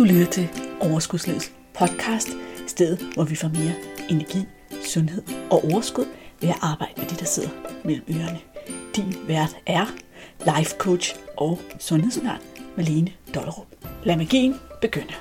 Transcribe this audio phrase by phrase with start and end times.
[0.00, 0.48] Du lytter til
[0.80, 2.28] Overskudslivets podcast,
[2.66, 3.74] stedet hvor vi får mere
[4.10, 4.38] energi,
[4.84, 6.04] sundhed og overskud
[6.40, 7.48] ved at arbejde med det, der sidder
[7.84, 8.40] mellem ørerne.
[8.96, 9.86] Din vært er
[10.56, 12.40] life coach og sundhedsundern
[12.76, 13.66] Malene Dollerup.
[14.04, 15.14] Lad magien begynde.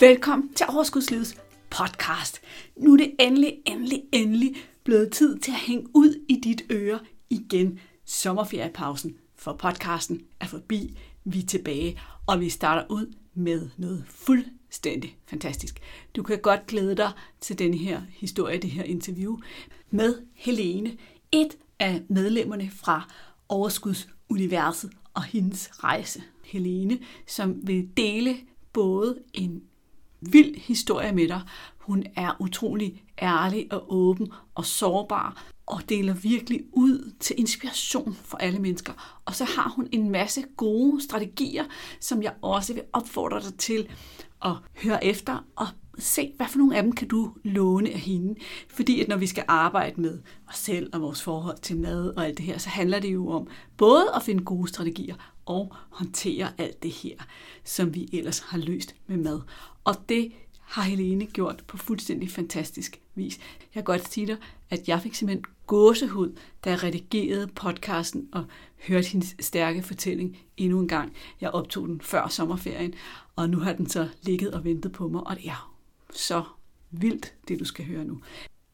[0.00, 1.36] Velkommen til Overskudslivets
[1.70, 2.40] podcast.
[2.76, 4.54] Nu er det endelig, endelig, endelig
[4.84, 6.98] blevet tid til at hænge ud i dit øre
[7.30, 7.78] igen.
[8.04, 10.98] Sommerferiepausen for podcasten er forbi.
[11.24, 15.80] Vi er tilbage, og vi starter ud med noget fuldstændig fantastisk.
[16.16, 19.38] Du kan godt glæde dig til den her historie, det her interview
[19.90, 20.96] med Helene,
[21.32, 23.08] et af medlemmerne fra
[23.48, 26.22] Overskudsuniverset og hendes rejse.
[26.44, 28.36] Helene, som vil dele
[28.72, 29.62] både en
[30.20, 31.40] vild historie med dig.
[31.78, 38.36] Hun er utrolig ærlig og åben og sårbar og deler virkelig ud til inspiration for
[38.36, 39.20] alle mennesker.
[39.24, 41.64] Og så har hun en masse gode strategier,
[42.00, 43.88] som jeg også vil opfordre dig til
[44.44, 45.66] at høre efter og
[45.98, 48.34] se, hvad for nogle af dem kan du låne af hende.
[48.68, 52.26] Fordi at når vi skal arbejde med os selv og vores forhold til mad og
[52.26, 55.14] alt det her, så handler det jo om både at finde gode strategier
[55.46, 57.16] og håndtere alt det her,
[57.64, 59.40] som vi ellers har løst med mad.
[59.84, 60.32] Og det
[60.72, 63.38] har Helene gjort på fuldstændig fantastisk vis.
[63.38, 64.36] Jeg kan godt sige dig,
[64.70, 68.44] at jeg fik simpelthen gåsehud, da jeg redigerede podcasten og
[68.88, 71.12] hørte hendes stærke fortælling endnu en gang.
[71.40, 72.94] Jeg optog den før sommerferien,
[73.36, 75.76] og nu har den så ligget og ventet på mig, og det er
[76.10, 76.44] så
[76.90, 78.20] vildt, det du skal høre nu.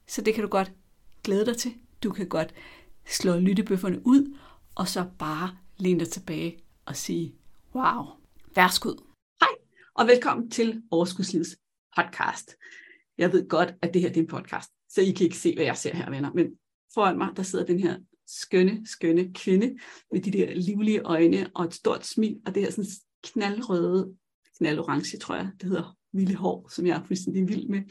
[0.06, 0.72] Så det kan du godt
[1.24, 1.74] glæde dig til.
[2.02, 2.54] Du kan godt
[3.06, 4.36] slå lyttebøfferne ud,
[4.74, 7.34] og så bare læne dig tilbage og sige,
[7.74, 8.06] wow,
[8.54, 9.02] værskud.
[9.40, 9.50] Hej,
[9.94, 11.56] og velkommen til Overskudslivets
[11.96, 12.56] podcast.
[13.18, 15.54] Jeg ved godt, at det her det er en podcast, så I kan ikke se,
[15.54, 16.32] hvad jeg ser her, venner.
[16.32, 16.58] Men
[16.94, 19.78] foran mig, der sidder den her skønne, skønne kvinde
[20.12, 22.90] med de der livlige øjne og et stort smil, og det her sådan
[23.24, 24.16] knaldrøde,
[24.58, 27.82] knaldorange, tror jeg, det hedder vilde hår, som jeg er fuldstændig vild med.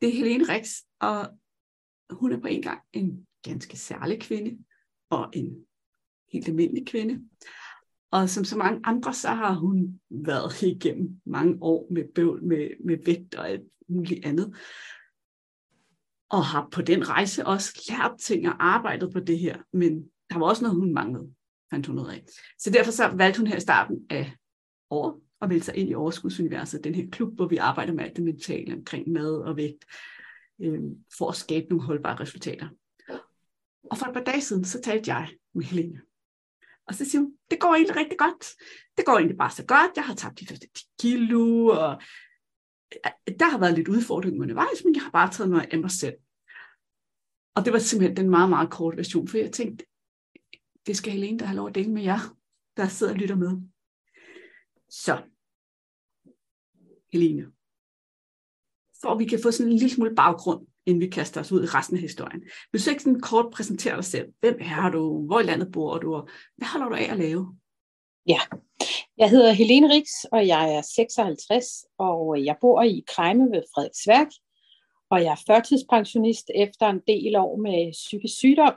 [0.00, 0.70] Det er Helene Rix,
[1.00, 1.28] og
[2.10, 4.64] hun er på en gang en ganske særlig kvinde,
[5.10, 5.66] og en
[6.32, 7.28] helt almindelig kvinde.
[8.16, 12.68] Og som så mange andre, så har hun været igennem mange år med bøvl, med,
[12.84, 14.56] med vægt og alt muligt andet.
[16.30, 19.56] Og har på den rejse også lært ting og arbejdet på det her.
[19.72, 21.34] Men der var også noget, hun manglede,
[21.70, 22.24] fandt hun ud af.
[22.58, 24.32] Så derfor så valgte hun her i starten af
[24.90, 28.16] året at melde sig ind i Overskudsuniverset, den her klub, hvor vi arbejder med alt
[28.16, 29.84] det mentale omkring mad og vægt,
[30.60, 30.82] øh,
[31.18, 32.68] for at skabe nogle holdbare resultater.
[33.90, 36.00] Og for et par dage siden, så talte jeg med Helene.
[36.86, 38.44] Og så siger hun, det går egentlig rigtig godt.
[38.96, 39.96] Det går egentlig bare så godt.
[39.96, 42.02] Jeg har tabt de første 10 kilo, og
[43.06, 45.90] øh, der har været lidt udfordring undervejs, men jeg har bare taget mig af mig
[45.90, 46.16] selv.
[47.54, 49.86] Og det var simpelthen den meget, meget korte version, for jeg tænkte,
[50.86, 52.36] det skal Helene, der har lov at dele med jer,
[52.76, 53.50] der sidder og lytter med.
[54.88, 55.22] Så,
[57.12, 57.52] Helene,
[59.00, 61.62] for at vi kan få sådan en lille smule baggrund, inden vi kaster os ud
[61.62, 62.42] i resten af historien.
[62.72, 64.28] Vil du ikke sådan kort præsentere dig selv?
[64.40, 65.26] Hvem er du?
[65.26, 66.14] Hvor i landet bor du?
[66.14, 67.56] Og hvad holder du af at lave?
[68.28, 68.40] Ja,
[69.18, 71.66] jeg hedder Helene Riks, og jeg er 56,
[71.98, 74.28] og jeg bor i Krejme ved Frederiksværk.
[75.10, 78.74] Og jeg er førtidspensionist efter en del år med psykisk sygdom,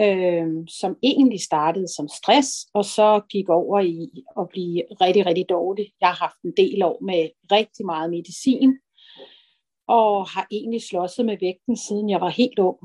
[0.00, 4.10] øh, som egentlig startede som stress, og så gik over i
[4.40, 5.92] at blive rigtig, rigtig dårlig.
[6.00, 8.78] Jeg har haft en del år med rigtig meget medicin,
[9.88, 12.78] og har egentlig slåsset med vægten, siden jeg var helt ung.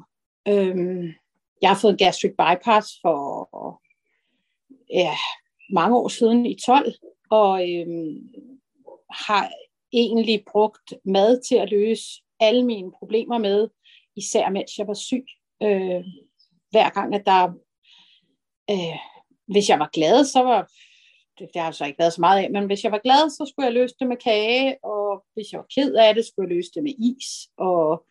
[0.48, 1.14] Øhm,
[1.62, 3.82] jeg har fået en gastric bypass for
[4.90, 5.16] ja,
[5.70, 6.94] mange år siden i 12,
[7.30, 8.30] og øhm,
[9.10, 9.52] har
[9.94, 13.70] egentlig brugt mad til at løse alle mine problemer med,
[14.16, 15.26] især mens jeg var syg.
[15.64, 16.04] Øh,
[16.72, 17.54] hver gang, at der...
[18.70, 19.00] Øh,
[19.48, 20.72] hvis jeg var glad, så var
[21.40, 23.46] det, det har så ikke været så meget af, men hvis jeg var glad, så
[23.50, 26.56] skulle jeg løse det med kage, og hvis jeg var ked af det, skulle jeg
[26.56, 27.28] løse det med is,
[27.58, 28.06] og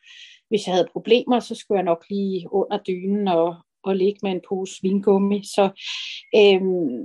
[0.48, 4.30] hvis jeg havde problemer, så skulle jeg nok lige under dynen og, og ligge med
[4.30, 5.42] en pose vingummi.
[5.44, 5.62] Så
[6.36, 7.02] øhm,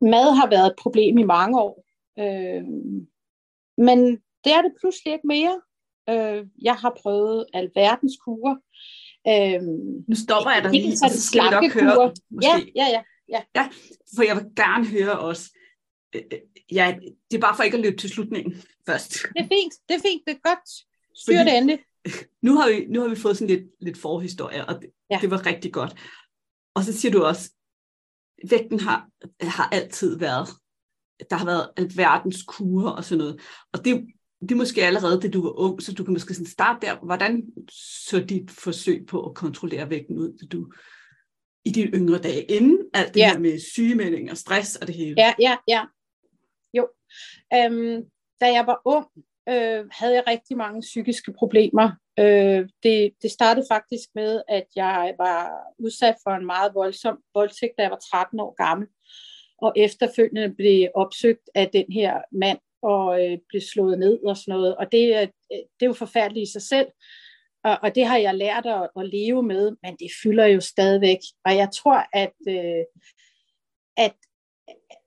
[0.00, 1.84] mad har været et problem i mange år,
[2.18, 3.06] øhm,
[3.78, 3.98] men
[4.44, 5.60] det er det pludselig ikke mere.
[6.10, 8.56] Øh, jeg har prøvet alverdens kurer.
[9.28, 12.14] Øhm, nu stopper jeg dig lige, så skal vi nok høre.
[12.30, 12.48] Måske.
[12.48, 13.02] Ja, ja, ja.
[13.30, 13.42] Ja.
[13.54, 13.68] ja,
[14.16, 15.56] for jeg vil gerne høre også.
[16.14, 16.38] Øh, øh,
[16.72, 16.98] ja,
[17.30, 19.12] det er bare for ikke at løbe til slutningen først.
[19.12, 20.68] Det er fint, det er fint, det er godt.
[21.14, 21.78] Styr Fordi, det endelig.
[22.46, 25.18] Nu har, vi, nu har vi fået sådan lidt, lidt forhistorie, og det, ja.
[25.20, 25.94] det var rigtig godt.
[26.74, 27.50] Og så siger du også,
[28.50, 29.08] vægten har,
[29.40, 30.48] har altid været,
[31.30, 33.40] der har været alverdens kurer og sådan noget.
[33.72, 34.06] Og det,
[34.40, 37.04] det er måske allerede, det du var ung, så du kan måske sådan starte der.
[37.04, 37.42] Hvordan
[38.08, 40.72] så dit forsøg på at kontrollere vægten ud, da du
[41.64, 43.32] i dine yngre dage, inden alt det ja.
[43.32, 45.14] her med sygemelding og stress og det hele.
[45.18, 45.84] Ja, ja, ja.
[46.74, 46.88] Jo.
[47.54, 48.04] Øhm,
[48.40, 49.06] da jeg var ung,
[49.48, 51.90] øh, havde jeg rigtig mange psykiske problemer.
[52.18, 57.72] Øh, det, det startede faktisk med, at jeg var udsat for en meget voldsom voldtægt,
[57.78, 58.88] da jeg var 13 år gammel,
[59.58, 64.52] og efterfølgende blev opsøgt af den her mand og øh, blev slået ned og sådan
[64.52, 64.76] noget.
[64.76, 66.86] Og det, øh, det er jo forfærdeligt i sig selv,
[67.64, 71.18] og, og det har jeg lært at, at leve med, men det fylder jo stadigvæk.
[71.44, 72.84] Og jeg tror, at, øh,
[73.96, 74.14] at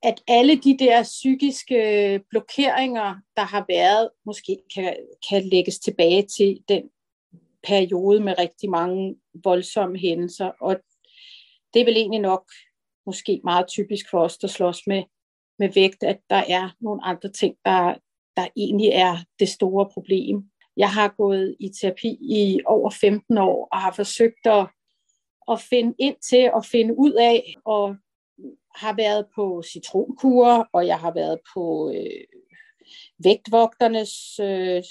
[0.03, 4.97] at alle de der psykiske blokeringer, der har været, måske kan,
[5.29, 6.89] kan lægges tilbage til den
[7.63, 10.51] periode med rigtig mange voldsomme hændelser.
[10.61, 10.75] Og
[11.73, 12.51] det er vel egentlig nok
[13.05, 15.03] måske meget typisk for os, der slås med,
[15.59, 17.95] med vægt, at der er nogle andre ting, der,
[18.35, 20.49] der egentlig er det store problem.
[20.77, 24.67] Jeg har gået i terapi i over 15 år og har forsøgt at,
[25.51, 27.95] at finde ind til at finde ud af og
[28.75, 32.23] har været på citronkurer, og jeg har været på øh,
[33.23, 34.83] vægtvogternes øh,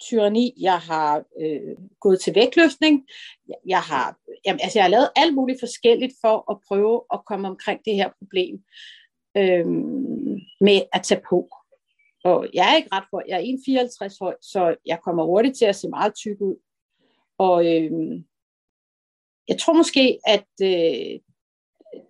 [0.00, 0.54] tyranni.
[0.60, 3.06] Jeg har øh, gået til vægtløftning.
[3.66, 4.16] Jeg har,
[4.46, 7.94] jamen, altså, jeg har lavet alt muligt forskelligt for at prøve at komme omkring det
[7.94, 8.62] her problem
[9.36, 9.66] øh,
[10.60, 11.48] med at tage på.
[12.24, 15.64] Og jeg er ikke ret for, jeg er 1,54 høj, så jeg kommer hurtigt til
[15.64, 16.56] at se meget tyk ud.
[17.38, 18.22] Og øh,
[19.48, 21.20] jeg tror måske, at øh,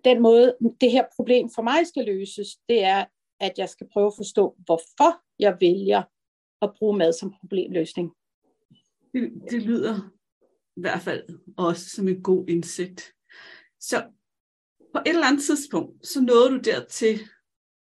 [0.03, 3.05] den måde, det her problem for mig skal løses, det er,
[3.39, 6.03] at jeg skal prøve at forstå, hvorfor jeg vælger
[6.61, 8.11] at bruge mad som problemløsning.
[9.13, 10.09] Det, det lyder
[10.77, 11.23] i hvert fald
[11.57, 13.13] også som en god indsigt.
[13.79, 14.11] Så
[14.93, 17.19] på et eller andet tidspunkt, så nåede du dertil,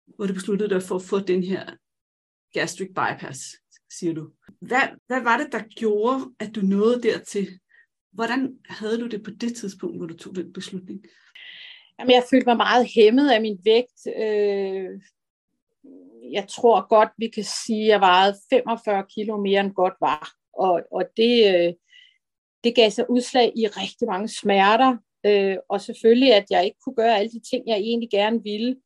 [0.07, 1.77] hvor du besluttede dig for at få den her
[2.53, 3.41] gastric bypass,
[3.91, 4.31] siger du.
[4.61, 7.49] Hvad, hvad var det, der gjorde, at du nåede dertil?
[8.13, 11.05] Hvordan havde du det på det tidspunkt, hvor du tog den beslutning?
[11.99, 14.07] Jamen, jeg følte mig meget hæmmet af min vægt.
[14.17, 15.01] Øh,
[16.33, 20.33] jeg tror godt, vi kan sige, at jeg vejede 45 kilo mere end godt var.
[20.53, 21.73] Og, og det, øh,
[22.65, 24.97] det gav sig udslag i rigtig mange smerter.
[25.27, 28.77] Øh, og selvfølgelig, at jeg ikke kunne gøre alle de ting, jeg egentlig gerne ville,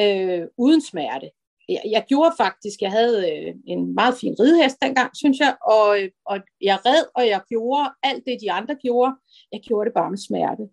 [0.00, 1.30] øh, uden smerte.
[1.68, 6.02] Jeg, jeg gjorde faktisk, jeg havde øh, en meget fin ridehest dengang, synes jeg, og,
[6.02, 9.12] øh, og jeg red, og jeg gjorde alt det, de andre gjorde.
[9.52, 10.68] Jeg gjorde det bare med smerte.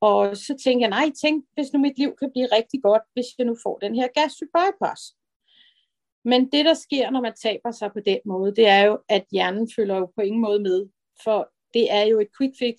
[0.00, 3.26] Og så tænkte jeg, nej, tænk, hvis nu mit liv kan blive rigtig godt, hvis
[3.38, 5.02] jeg nu får den her gastric bypass.
[6.24, 9.24] Men det, der sker, når man taber sig på den måde, det er jo, at
[9.32, 10.88] hjernen følger jo på ingen måde med.
[11.24, 12.74] For det er jo et quick fix,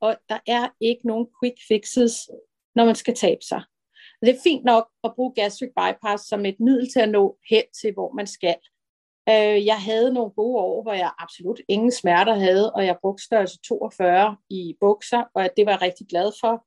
[0.00, 2.30] og der er ikke nogen quick fixes,
[2.74, 3.62] når man skal tabe sig.
[4.24, 7.64] Det er fint nok at bruge gastric bypass som et middel til at nå hen
[7.80, 8.56] til, hvor man skal.
[9.28, 13.24] Øh, jeg havde nogle gode år, hvor jeg absolut ingen smerter havde, og jeg brugte
[13.24, 16.66] størrelse 42 i bukser, og det var jeg rigtig glad for.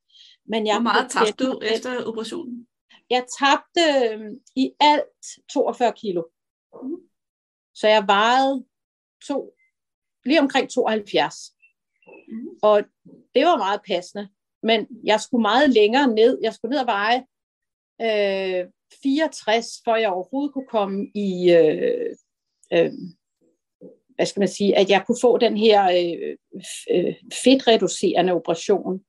[0.51, 2.67] Men jeg Hvor meget tabte du efter operationen?
[3.09, 3.81] Jeg tabte
[4.13, 6.23] øh, i alt 42 kilo.
[6.83, 6.97] Mm.
[7.75, 8.65] Så jeg vejede
[9.27, 9.53] to,
[10.25, 11.35] lige omkring 72.
[12.27, 12.47] Mm.
[12.61, 12.83] Og
[13.35, 14.29] det var meget passende.
[14.63, 16.39] Men jeg skulle meget længere ned.
[16.41, 17.25] Jeg skulle ned og veje
[18.01, 18.65] øh,
[19.03, 22.15] 64, for jeg overhovedet kunne komme i øh,
[22.73, 22.91] øh,
[24.15, 26.37] hvad skal man sige, at jeg kunne få den her øh,
[26.91, 27.13] øh,
[27.43, 29.01] fedtreducerende operation,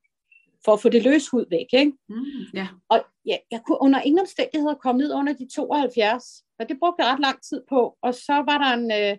[0.65, 1.67] for at få det løs hud væk.
[1.73, 1.93] Ikke?
[2.09, 2.69] Mm, yeah.
[2.89, 6.25] Og ja, jeg kunne under ingen omstændigheder komme ned under de 72,
[6.59, 7.97] og det brugte jeg ret lang tid på.
[8.03, 9.17] Og så var der en, øh,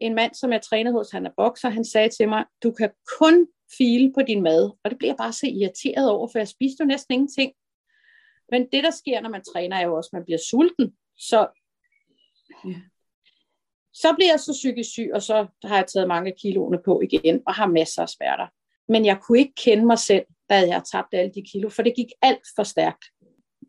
[0.00, 2.90] en mand, som jeg trænede hos, han er bokser, han sagde til mig, du kan
[3.18, 3.46] kun
[3.78, 4.70] file på din mad.
[4.84, 7.52] Og det bliver jeg bare så irriteret over, for jeg spiste jo næsten ingenting.
[8.52, 10.96] Men det, der sker, når man træner, er jo også, at man bliver sulten.
[11.16, 11.48] Så
[12.66, 12.80] yeah.
[13.94, 17.42] Så bliver jeg så psykisk syg, og så har jeg taget mange kiloene på igen,
[17.46, 18.48] og har masser af smerter.
[18.88, 21.82] Men jeg kunne ikke kende mig selv, da jeg havde tabt alle de kilo, for
[21.82, 23.04] det gik alt for stærkt.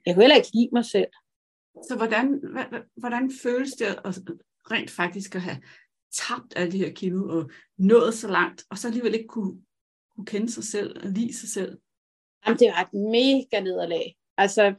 [0.06, 1.08] Jeg kunne heller ikke lide mig selv.
[1.88, 2.42] Så hvordan,
[2.96, 4.20] hvordan føles det at
[4.72, 5.62] rent faktisk at have
[6.12, 9.62] tabt alle de her kilo og nået så langt, og så alligevel ikke kunne,
[10.16, 11.78] kunne kende sig selv og lide sig selv?
[12.46, 14.16] Jamen, det var et mega nederlag.
[14.38, 14.74] Altså,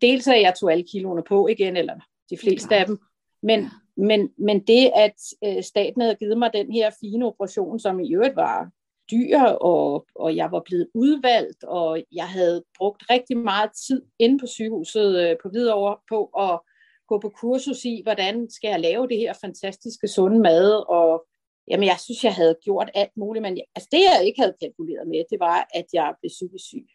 [0.00, 1.94] dels at jeg tog alle kiloene på igen, eller
[2.30, 2.98] de fleste af dem,
[3.42, 3.68] men, ja.
[3.96, 8.14] Men, men det, at øh, staten havde givet mig den her fine operation, som i
[8.14, 8.70] øvrigt var
[9.10, 14.38] dyr, og, og jeg var blevet udvalgt, og jeg havde brugt rigtig meget tid inde
[14.38, 16.60] på sygehuset øh, på Hvidovre på at
[17.08, 21.26] gå på kursus i, hvordan skal jeg lave det her fantastiske sunde mad, og
[21.68, 25.08] jamen, jeg synes, jeg havde gjort alt muligt, men altså, det, jeg ikke havde kalkuleret
[25.08, 26.86] med, det var, at jeg blev psykisk syg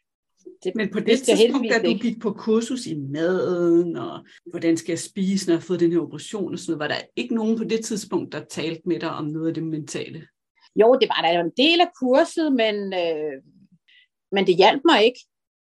[0.64, 4.92] det, Men på det tidspunkt, da du gik på kursus i maden, og hvordan skal
[4.92, 7.36] jeg spise, når jeg har fået den her operation og sådan noget, var der ikke
[7.36, 10.28] nogen på det tidspunkt, der talte med dig om noget af det mentale?
[10.76, 13.42] Jo, det var der jo en del af kurset, men, øh,
[14.32, 15.20] men det hjalp mig ikke.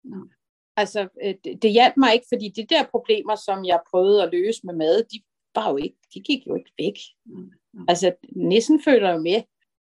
[0.04, 0.28] Nej.
[0.76, 4.32] Altså, øh, det, det hjalp mig ikke, fordi de der problemer, som jeg prøvede at
[4.32, 5.20] løse med mad, de
[5.56, 6.98] var jo ikke, de gik jo ikke væk.
[7.26, 7.86] Mm.
[7.88, 9.42] Altså, nissen føler jo med.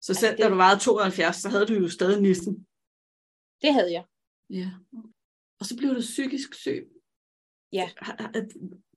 [0.02, 2.68] Så selv altså, det, da du var 72, så havde du jo stadig nissen?
[3.62, 4.04] Det havde jeg.
[4.54, 4.70] Ja.
[5.60, 6.90] Og så blev du psykisk syg.
[7.72, 7.90] Ja.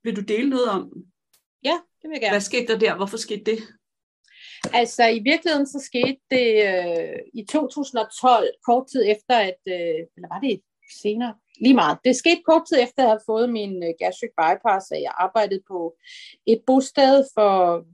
[0.05, 0.93] Vil du dele noget om?
[1.65, 2.33] Ja, det vil jeg gerne.
[2.33, 2.97] Hvad skete der der?
[2.97, 3.59] Hvorfor skete det?
[4.73, 10.29] Altså i virkeligheden så skete det øh, i 2012, kort tid efter, at, øh, eller
[10.35, 10.61] var det
[11.03, 11.35] senere?
[11.61, 11.99] Lige meget.
[12.05, 15.15] Det skete kort tid efter, at jeg havde fået min øh, gastric bypass, at jeg
[15.19, 15.97] arbejdede på
[16.47, 17.85] et bosted for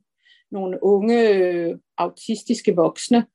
[0.50, 3.26] nogle unge øh, autistiske voksne,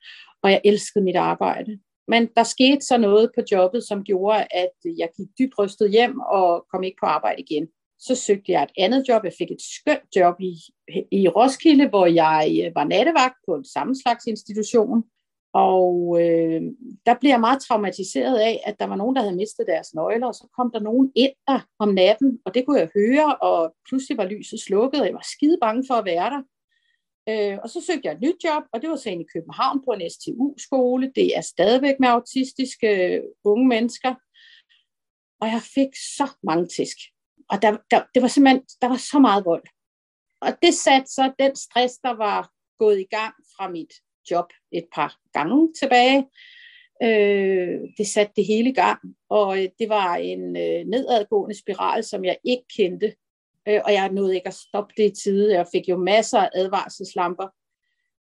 [0.43, 1.79] og jeg elskede mit arbejde.
[2.07, 6.19] Men der skete så noget på jobbet, som gjorde, at jeg gik dybt rystet hjem
[6.19, 7.67] og kom ikke på arbejde igen.
[7.99, 9.23] Så søgte jeg et andet job.
[9.23, 10.53] Jeg fik et skønt job i,
[11.11, 15.03] i Roskilde, hvor jeg øh, var nattevagt på en samme slags institution.
[15.53, 16.61] Og øh,
[17.05, 20.27] der blev jeg meget traumatiseret af, at der var nogen, der havde mistet deres nøgler,
[20.27, 23.73] og så kom der nogen ind der om natten, og det kunne jeg høre, og
[23.89, 26.41] pludselig var lyset slukket, og jeg var skide bange for at være der.
[27.29, 29.91] Øh, og så søgte jeg et nyt job, og det var så i København på
[29.91, 31.11] en STU-skole.
[31.15, 34.15] Det er stadigvæk med autistiske øh, unge mennesker.
[35.41, 36.97] Og jeg fik så mange tisk.
[37.49, 39.63] Og der, der, det var simpelthen, der var så meget vold.
[40.41, 43.93] Og det satte så den stress, der var gået i gang fra mit
[44.31, 46.27] job et par gange tilbage.
[47.03, 52.03] Øh, det satte det hele i gang, og øh, det var en øh, nedadgående spiral,
[52.03, 53.15] som jeg ikke kendte
[53.67, 55.53] øh, og jeg nåede ikke at stoppe det i tide.
[55.53, 57.47] Jeg fik jo masser af advarselslamper.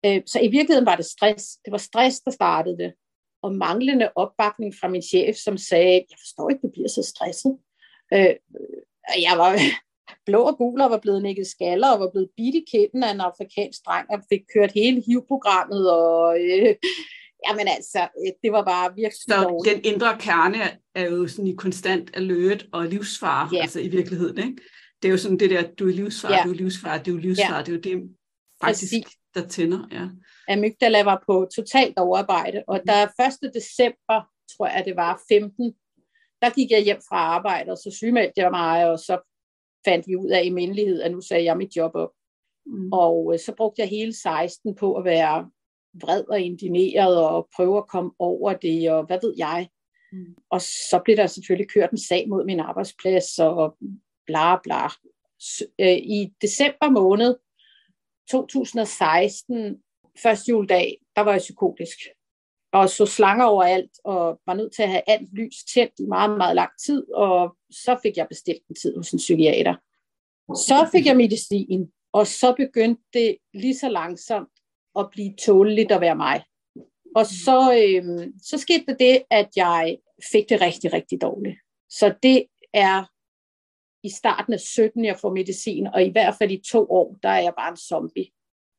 [0.07, 1.45] Øh, så i virkeligheden var det stress.
[1.65, 2.93] Det var stress, der startede det.
[3.43, 7.59] Og manglende opbakning fra min chef, som sagde, jeg forstår ikke, du bliver så stresset.
[8.15, 8.35] Øh,
[9.27, 9.59] jeg var
[10.27, 13.11] blå og gul og var blevet nikket skaller og var blevet bidt i kænden af
[13.11, 16.75] en afrikansk dreng og fik kørt hele HIV-programmet og øh,
[17.49, 19.85] Jamen altså, øh, det var bare virkelig Så dårligt.
[19.85, 20.59] den indre kerne
[20.95, 23.63] er jo sådan i konstant alert og livsfare, ja.
[23.63, 24.63] altså i virkeligheden, ikke?
[25.07, 26.43] Det er jo sådan det der, du er livsfar, ja.
[26.45, 27.63] du er livsfar, du er livsfar, ja.
[27.63, 28.11] det er jo det
[28.65, 29.07] faktisk, Præcis.
[29.35, 29.89] der tænder.
[29.93, 30.05] Ja.
[30.53, 33.07] Amygdala var på totalt overarbejde, og der
[33.45, 33.55] 1.
[33.55, 34.19] december,
[34.57, 35.75] tror jeg det var, 15,
[36.43, 39.19] der gik jeg hjem fra arbejde, og så sygemeldte jeg mig, og så
[39.89, 42.11] fandt vi ud af i mindelighed, at nu sagde jeg mit job op.
[42.67, 42.93] Mm.
[42.93, 45.51] Og øh, så brugte jeg hele 16 på at være
[46.03, 49.69] vred og indineret og prøve at komme over det, og hvad ved jeg.
[50.13, 50.35] Mm.
[50.51, 53.77] Og så blev der selvfølgelig kørt en sag mod min arbejdsplads, og
[54.27, 54.87] bla bla.
[55.81, 57.37] Øh, I december måned
[58.31, 59.77] 2016,
[60.23, 61.99] første juledag, der var jeg psykotisk.
[62.73, 66.37] Og så slanger overalt, og var nødt til at have alt lys tændt i meget,
[66.37, 69.75] meget lang tid, og så fik jeg bestilt en tid hos en psykiater.
[70.55, 74.49] Så fik jeg medicin, og så begyndte det lige så langsomt
[74.99, 76.45] at blive tåleligt at være mig.
[77.17, 79.99] Og så, øh, så skete det, at jeg
[80.33, 81.57] fik det rigtig, rigtig dårligt.
[81.89, 83.05] Så det er
[84.07, 87.29] i starten af 17, jeg får medicin, og i hvert fald i to år, der
[87.29, 88.27] er jeg bare en zombie.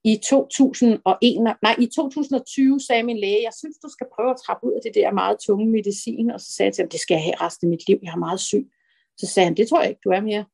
[0.03, 4.67] I 2001, nej, i 2020 sagde min læge, jeg synes, du skal prøve at trappe
[4.67, 7.15] ud af det der meget tunge medicin, og så sagde jeg til ham, det skal
[7.15, 8.65] jeg have resten af mit liv, jeg er meget syg.
[9.17, 10.45] Så sagde han, det tror jeg ikke, du er mere.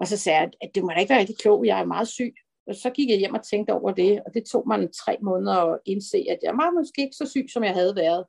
[0.00, 2.08] Og så sagde jeg, at det må da ikke være rigtig klog, jeg er meget
[2.08, 2.34] syg.
[2.68, 5.56] Og så gik jeg hjem og tænkte over det, og det tog mig tre måneder
[5.72, 8.24] at indse, at jeg var måske ikke så syg, som jeg havde været.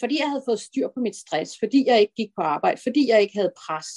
[0.00, 3.08] Fordi jeg havde fået styr på mit stress, fordi jeg ikke gik på arbejde, fordi
[3.08, 3.88] jeg ikke havde pres,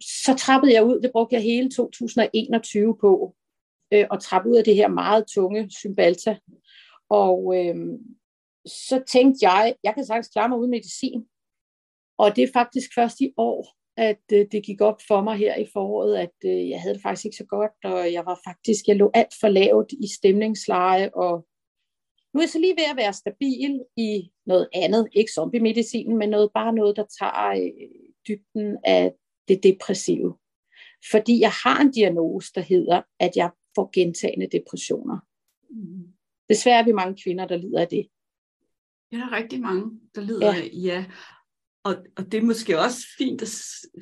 [0.00, 3.34] så trappede jeg ud, det brugte jeg hele 2021 på,
[3.92, 6.38] øh, at trappe ud af det her meget tunge symbalta.
[7.08, 7.76] Og øh,
[8.66, 11.26] så tænkte jeg, jeg kan sagtens klare mig uden medicin.
[12.18, 15.56] Og det er faktisk først i år, at øh, det gik op for mig her
[15.56, 18.88] i foråret, at øh, jeg havde det faktisk ikke så godt, og jeg var faktisk,
[18.88, 21.46] jeg lå alt for lavt i stemningsleje, og
[22.34, 26.28] nu er jeg så lige ved at være stabil i noget andet, ikke zombie-medicin, men
[26.28, 27.90] noget, bare noget, der tager øh,
[28.28, 29.14] dybden af
[29.50, 30.36] det depressive.
[31.10, 35.18] Fordi jeg har en diagnose, der hedder, at jeg får gentagende depressioner.
[35.70, 36.12] Mm.
[36.48, 38.08] Desværre er vi mange kvinder, der lider af det.
[39.12, 40.60] Ja, der er rigtig mange, der lider ja.
[40.60, 41.04] af, ja.
[41.84, 43.48] Og, og det er måske også fint at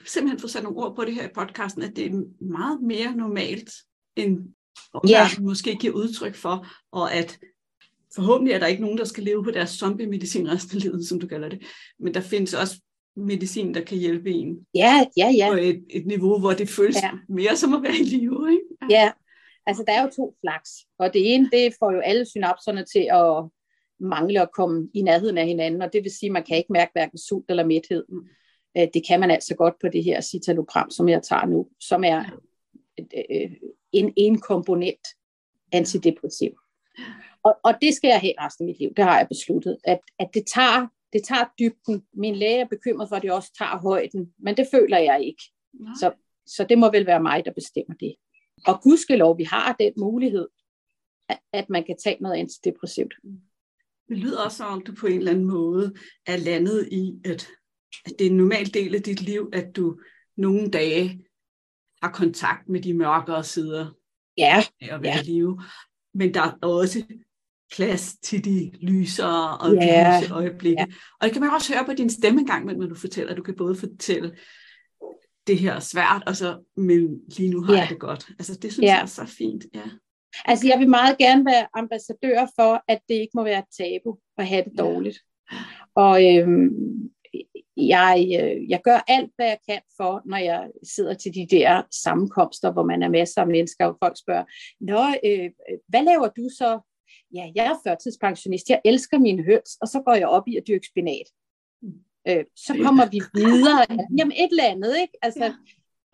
[0.07, 3.17] simpelthen få sat nogle ord på det her i podcasten, at det er meget mere
[3.17, 3.71] normalt,
[4.17, 4.55] end
[5.09, 5.29] ja.
[5.41, 7.39] måske giver udtryk for, og at
[8.15, 11.21] forhåbentlig er der ikke nogen, der skal leve på deres zombie-medicin resten af livet, som
[11.21, 11.63] du kalder det.
[11.99, 12.81] Men der findes også
[13.19, 15.49] medicin, der kan hjælpe en ja, ja, ja.
[15.51, 17.11] på et, et niveau, hvor det føles ja.
[17.29, 18.53] mere som at være i live.
[18.53, 18.65] Ikke?
[18.91, 19.01] Ja.
[19.01, 19.13] ja,
[19.67, 23.09] altså der er jo to slags, og det ene, det får jo alle synapserne til
[23.13, 23.45] at
[24.01, 26.73] mangle at komme i nærheden af hinanden, og det vil sige, at man kan ikke
[26.73, 28.05] mærke hverken sult eller mæthed.
[28.09, 28.27] Mm.
[28.79, 32.05] Øh, det kan man altså godt på det her citalopram, som jeg tager nu, som
[32.05, 32.25] er
[32.99, 33.51] øh,
[33.93, 35.07] en, en komponent
[35.73, 36.51] antidepressiv.
[37.43, 40.01] Og, og det skal jeg have resten af mit liv, det har jeg besluttet, at,
[40.19, 42.03] at det tager det tager dybden.
[42.13, 45.43] Min læge er bekymret for, at det også tager højden, men det føler jeg ikke.
[46.01, 46.13] Så,
[46.47, 48.15] så det må vel være mig, der bestemmer det.
[48.67, 50.49] Og gudskelov, vi har den mulighed,
[51.29, 53.15] at, at man kan tage noget antidepressivt.
[54.09, 55.95] Det lyder også som om du på en eller anden måde
[56.27, 57.49] er landet i, at,
[58.05, 60.01] at det er en normal del af dit liv, at du
[60.37, 61.25] nogle dage
[62.03, 63.93] har kontakt med de mørkere sider
[64.37, 64.63] ja.
[64.81, 65.23] af at være ja.
[65.23, 65.61] live.
[66.15, 67.05] Men der er også
[67.77, 70.21] plads til de lysere og ja.
[70.21, 70.81] lyse øjeblikke.
[70.81, 70.87] Ja.
[71.21, 73.35] Og det kan man også høre på din stemme gang, når du fortæller.
[73.35, 74.37] Du kan både fortælle,
[75.47, 77.81] det her er svært, og så, men lige nu har ja.
[77.81, 78.29] jeg det godt.
[78.29, 78.95] Altså det synes ja.
[78.95, 79.65] jeg er så fint.
[79.75, 79.83] Ja.
[80.45, 84.19] Altså jeg vil meget gerne være ambassadør for, at det ikke må være et tabu
[84.39, 85.19] at have det dårligt.
[85.53, 85.57] Ja.
[85.95, 86.71] Og øhm,
[87.77, 91.83] jeg, øh, jeg gør alt, hvad jeg kan for, når jeg sidder til de der
[92.03, 94.45] sammenkomster, hvor man er masser af mennesker, og folk spørger,
[94.81, 95.51] Nå, øh,
[95.89, 96.81] hvad laver du så?
[97.35, 100.67] Ja, jeg er førtidspensionist, jeg elsker mine høns, og så går jeg op i at
[100.69, 101.29] dyrke spinat.
[101.83, 101.93] Mm.
[102.29, 103.87] Øh, så kommer vi videre.
[104.19, 105.15] Jamen et eller andet, ikke?
[105.23, 105.55] Altså, ja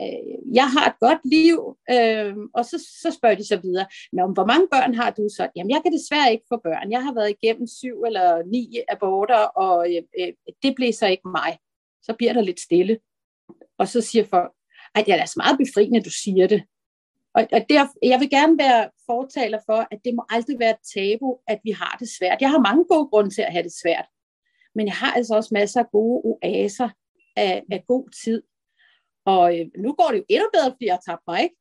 [0.01, 1.59] øh, jeg har et godt liv,
[1.95, 5.49] øh, og så, så spørger de så videre, Nå, hvor mange børn har du så?
[5.57, 6.91] Jamen, jeg kan desværre ikke få børn.
[6.91, 10.33] Jeg har været igennem syv eller ni aborter, og øh, øh,
[10.63, 11.59] det blev så ikke mig.
[12.03, 12.99] Så bliver der lidt stille.
[13.79, 14.53] Og så siger folk,
[14.95, 16.63] ej, det er da så meget befriende, du siger det.
[17.35, 20.87] Og, og der, jeg vil gerne være fortaler for, at det må aldrig være et
[20.95, 22.41] tabu, at vi har det svært.
[22.41, 24.07] Jeg har mange gode grunde til at have det svært.
[24.75, 26.89] Men jeg har altså også masser af gode oaser
[27.37, 28.43] af, af god tid.
[29.25, 31.57] Og øh, nu går det jo endnu bedre, fordi jeg har tabt mig, ikke?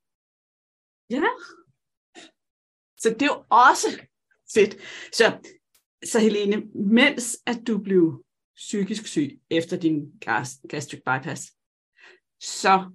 [1.10, 1.22] Ja.
[2.98, 3.88] Så det er jo også
[4.54, 4.76] fedt.
[5.12, 5.24] Så,
[6.04, 8.24] så Helene, mens at du blev
[8.56, 10.18] psykisk syg efter din
[10.70, 11.52] gastric bypass,
[12.40, 12.90] så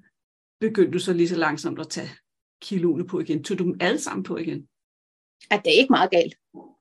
[0.60, 2.10] begyndte du så lige så langsomt at tage
[2.62, 3.44] kiloene på igen.
[3.44, 4.68] Tog du dem alle sammen på igen?
[5.52, 6.36] At det er ikke meget galt.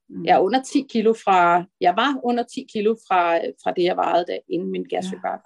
[0.08, 0.24] Mm.
[0.24, 3.96] Jeg er under 10 kilo fra, jeg var under 10 kilo fra, fra det, jeg
[3.96, 5.36] vejede da, inden min gastric ja.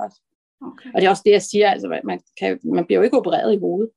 [0.61, 0.91] Okay.
[0.95, 3.55] Og det er også det, jeg siger, altså man, kan, man bliver jo ikke opereret
[3.55, 3.91] i hovedet.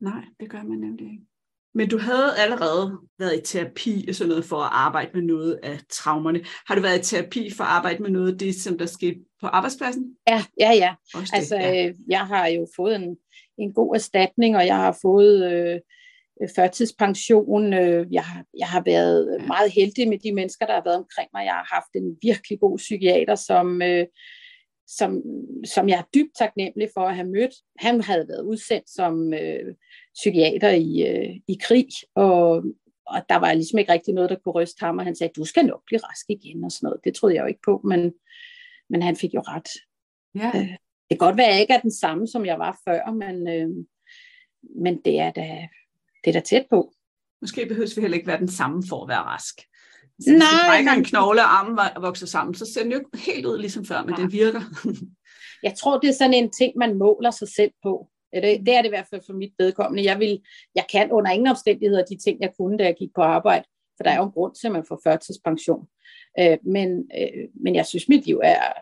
[0.00, 1.26] Nej, det gør man nemlig ikke.
[1.74, 5.60] Men du havde allerede været i terapi og sådan noget for at arbejde med noget
[5.62, 6.40] af traumerne.
[6.66, 9.20] Har du været i terapi for at arbejde med noget af det, som der skete
[9.40, 10.16] på arbejdspladsen?
[10.28, 10.94] Ja, ja, ja.
[11.32, 11.88] altså, ja.
[11.88, 13.16] Øh, jeg har jo fået en,
[13.58, 15.80] en god erstatning, og jeg har fået øh,
[16.56, 17.72] førtidspension.
[17.72, 19.46] Øh, jeg, har, jeg har været ja.
[19.46, 21.44] meget heldig med de mennesker, der har været omkring mig.
[21.44, 23.82] Jeg har haft en virkelig god psykiater, som...
[23.82, 24.06] Øh,
[24.86, 25.22] som,
[25.64, 27.54] som jeg er dybt taknemmelig for at have mødt.
[27.78, 29.74] Han havde været udsendt som øh,
[30.14, 32.64] psykiater i, øh, i krig, og,
[33.06, 35.44] og der var ligesom ikke rigtig noget, der kunne ryste ham, og han sagde, du
[35.44, 37.04] skal nok blive rask igen og sådan noget.
[37.04, 38.14] Det troede jeg jo ikke på, men,
[38.90, 39.68] men han fik jo ret.
[40.34, 40.60] Ja.
[40.60, 40.68] Øh,
[41.10, 43.48] det kan godt være, at jeg ikke er den samme, som jeg var før, men,
[43.48, 43.84] øh,
[44.82, 45.68] men det, er da,
[46.24, 46.92] det er da tæt på.
[47.40, 49.60] Måske behøver vi heller ikke være den samme for at være rask.
[50.20, 52.98] Så hvis nej, du brækker en knogle, og armen vokser sammen, så ser den jo
[52.98, 54.22] ikke helt ud ligesom før, men ja.
[54.22, 54.60] den virker.
[55.62, 58.08] jeg tror, det er sådan en ting, man måler sig selv på.
[58.34, 60.04] Det, det er det i hvert fald for mit vedkommende.
[60.04, 60.40] Jeg, vil,
[60.74, 63.64] jeg kan under ingen omstændigheder de ting, jeg kunne, da jeg gik på arbejde.
[63.96, 65.86] For der er jo en grund til, at man får førtidspension.
[66.40, 68.72] Øh, men, øh, men jeg synes, mit liv er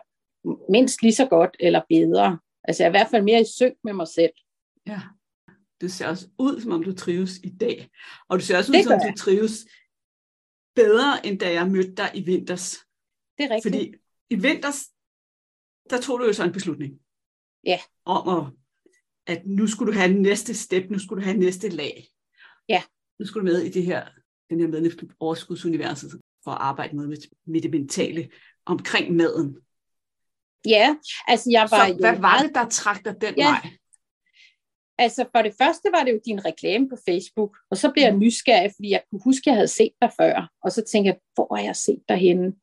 [0.69, 2.39] mindst lige så godt eller bedre.
[2.63, 4.31] Altså jeg er i hvert fald mere i synk med mig selv.
[4.87, 4.99] Ja.
[5.81, 7.89] Det ser også ud, som om du trives i dag.
[8.29, 9.65] Og du ser også ud, som om du trives
[10.75, 12.77] bedre, end da jeg mødte dig i vinters.
[13.37, 13.75] Det er rigtigt.
[13.75, 13.93] Fordi
[14.29, 14.89] i vinters,
[15.89, 16.99] der tog du jo så en beslutning.
[17.65, 17.79] Ja.
[18.05, 18.53] Om at,
[19.35, 22.07] at nu skulle du have næste step, nu skulle du have næste lag.
[22.69, 22.83] Ja.
[23.19, 24.07] Nu skulle du med i det her,
[24.49, 28.29] den her med overskudsuniverset for at arbejde med, med det mentale
[28.65, 29.57] omkring maden.
[30.65, 30.95] Ja,
[31.27, 33.49] altså jeg var så, hvad var det, der trak dig den ja.
[33.49, 33.77] vej?
[35.03, 38.13] Altså for det første var det jo din reklame på Facebook, og så blev jeg
[38.13, 38.19] mm.
[38.19, 41.17] nysgerrig, fordi jeg kunne huske, at jeg havde set dig før, og så tænkte jeg,
[41.35, 42.53] hvor har jeg set dig henne?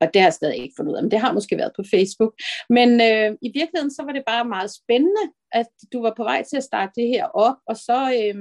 [0.00, 1.82] Og det har jeg stadig ikke fundet ud af, men det har måske været på
[1.90, 2.32] Facebook.
[2.70, 6.42] Men øh, i virkeligheden så var det bare meget spændende, at du var på vej
[6.42, 8.34] til at starte det her op, og så, øh,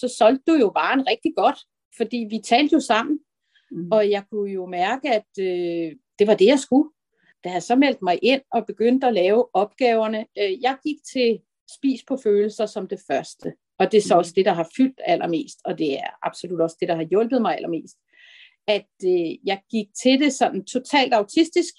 [0.00, 1.58] så solgte du jo varen rigtig godt,
[1.96, 3.18] fordi vi talte jo sammen,
[3.70, 3.88] mm.
[3.92, 6.90] og jeg kunne jo mærke, at øh, det var det, jeg skulle.
[7.44, 11.40] Da jeg så meldte mig ind og begyndte at lave opgaverne, øh, jeg gik til
[11.76, 13.52] spis på følelser som det første.
[13.78, 16.76] Og det er så også det, der har fyldt allermest, og det er absolut også
[16.80, 17.96] det, der har hjulpet mig allermest.
[18.66, 21.74] At øh, jeg gik til det sådan totalt autistisk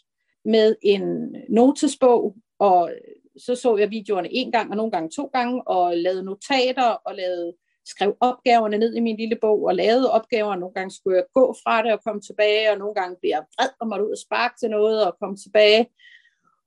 [0.45, 2.91] med en notesbog, og
[3.37, 7.15] så så jeg videoerne en gang og nogle gange to gange, og lavede notater og
[7.15, 7.53] lavede,
[7.85, 10.55] skrev opgaverne ned i min lille bog, og lavede opgaver.
[10.55, 13.43] Nogle gange skulle jeg gå fra det og komme tilbage, og nogle gange blev jeg
[13.55, 15.87] vred og måtte ud og sparke til noget og komme tilbage.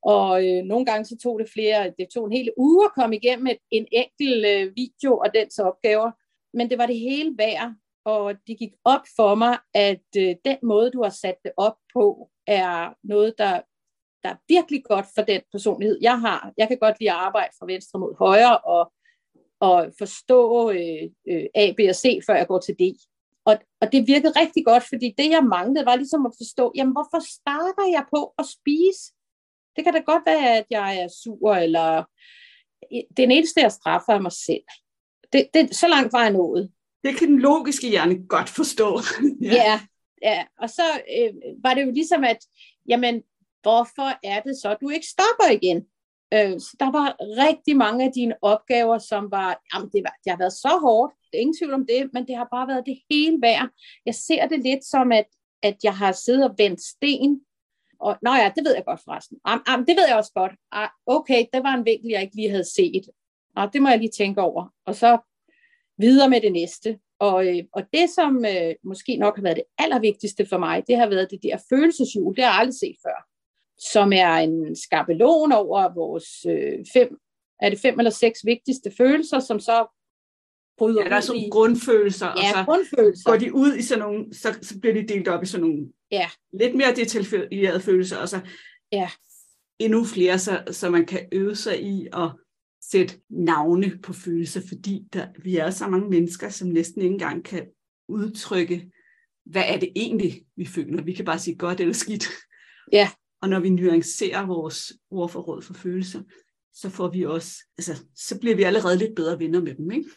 [0.05, 3.17] Og øh, nogle gange så tog det flere, det tog en hel uge at komme
[3.17, 6.11] igennem et, en enkelt øh, video og dens opgaver.
[6.57, 10.57] Men det var det hele værd, og det gik op for mig, at øh, den
[10.63, 13.61] måde, du har sat det op på, er noget, der
[14.25, 16.53] der er virkelig godt for den personlighed, jeg har.
[16.57, 18.93] Jeg kan godt lide at arbejde fra venstre mod højre, og,
[19.61, 22.83] og forstå øh, øh, A, B og C, før jeg går til D.
[23.45, 26.93] Og, og det virkede rigtig godt, fordi det, jeg manglede, var ligesom at forstå, jamen
[26.93, 29.03] hvorfor starter jeg på at spise?
[29.77, 32.05] Det kan da godt være, at jeg er sur, eller
[33.17, 34.65] den eneste, jeg straffer, er mig selv.
[35.33, 36.73] Det, det, så langt var jeg nået.
[37.05, 39.01] Det kan den logiske hjerne godt forstå.
[39.43, 39.55] ja.
[39.55, 39.81] ja,
[40.23, 40.45] ja.
[40.59, 40.83] Og så
[41.19, 42.39] øh, var det jo ligesom, at
[42.89, 43.23] jamen,
[43.63, 45.87] hvorfor er det så, at du ikke stopper igen?
[46.35, 50.31] Øh, så der var rigtig mange af dine opgaver, som var, jamen det, var, det
[50.31, 52.87] har været så hårdt, det er ingen tvivl om det, men det har bare været
[52.87, 53.69] det hele værd.
[54.07, 55.29] Jeg ser det lidt som, at,
[55.63, 57.41] at jeg har siddet og vendt sten,
[58.05, 59.39] og nå ja, det ved jeg godt forresten.
[59.45, 60.53] Am, am, det ved jeg også godt.
[60.73, 63.05] Ah, okay, det var en vinkel, jeg ikke lige havde set.
[63.57, 64.69] Og det må jeg lige tænke over.
[64.87, 65.19] Og så
[65.99, 66.99] videre med det næste.
[67.19, 70.97] Og, øh, og det, som øh, måske nok har været det allervigtigste for mig, det
[70.97, 72.37] har været det der følelseshjul.
[72.37, 73.19] Det har jeg aldrig set før.
[73.93, 77.19] Som er en skabelon over vores øh, fem,
[77.61, 79.87] er det fem eller seks vigtigste følelser, som så
[80.79, 81.49] bryder ja, der er sådan i...
[81.51, 83.31] grundfølelser, ja, og så grundfølelser.
[83.31, 85.89] går de ud i sådan nogle, så, så bliver de delt op i sådan nogle
[86.11, 86.31] ja.
[86.53, 88.41] lidt mere detaljerede følelser, og så
[88.93, 89.11] ja.
[89.79, 92.31] endnu flere, så, så man kan øve sig i at
[92.91, 97.45] sætte navne på følelser, fordi der, vi er så mange mennesker, som næsten ikke engang
[97.45, 97.67] kan
[98.09, 98.91] udtrykke,
[99.47, 101.03] hvad er det egentlig, vi føler.
[101.03, 102.27] Vi kan bare sige godt eller skidt.
[102.93, 103.11] Ja.
[103.43, 106.23] Og når vi nuancerer vores ordforråd for følelser,
[106.75, 110.11] så får vi også, altså, så bliver vi allerede lidt bedre venner med dem, ikke?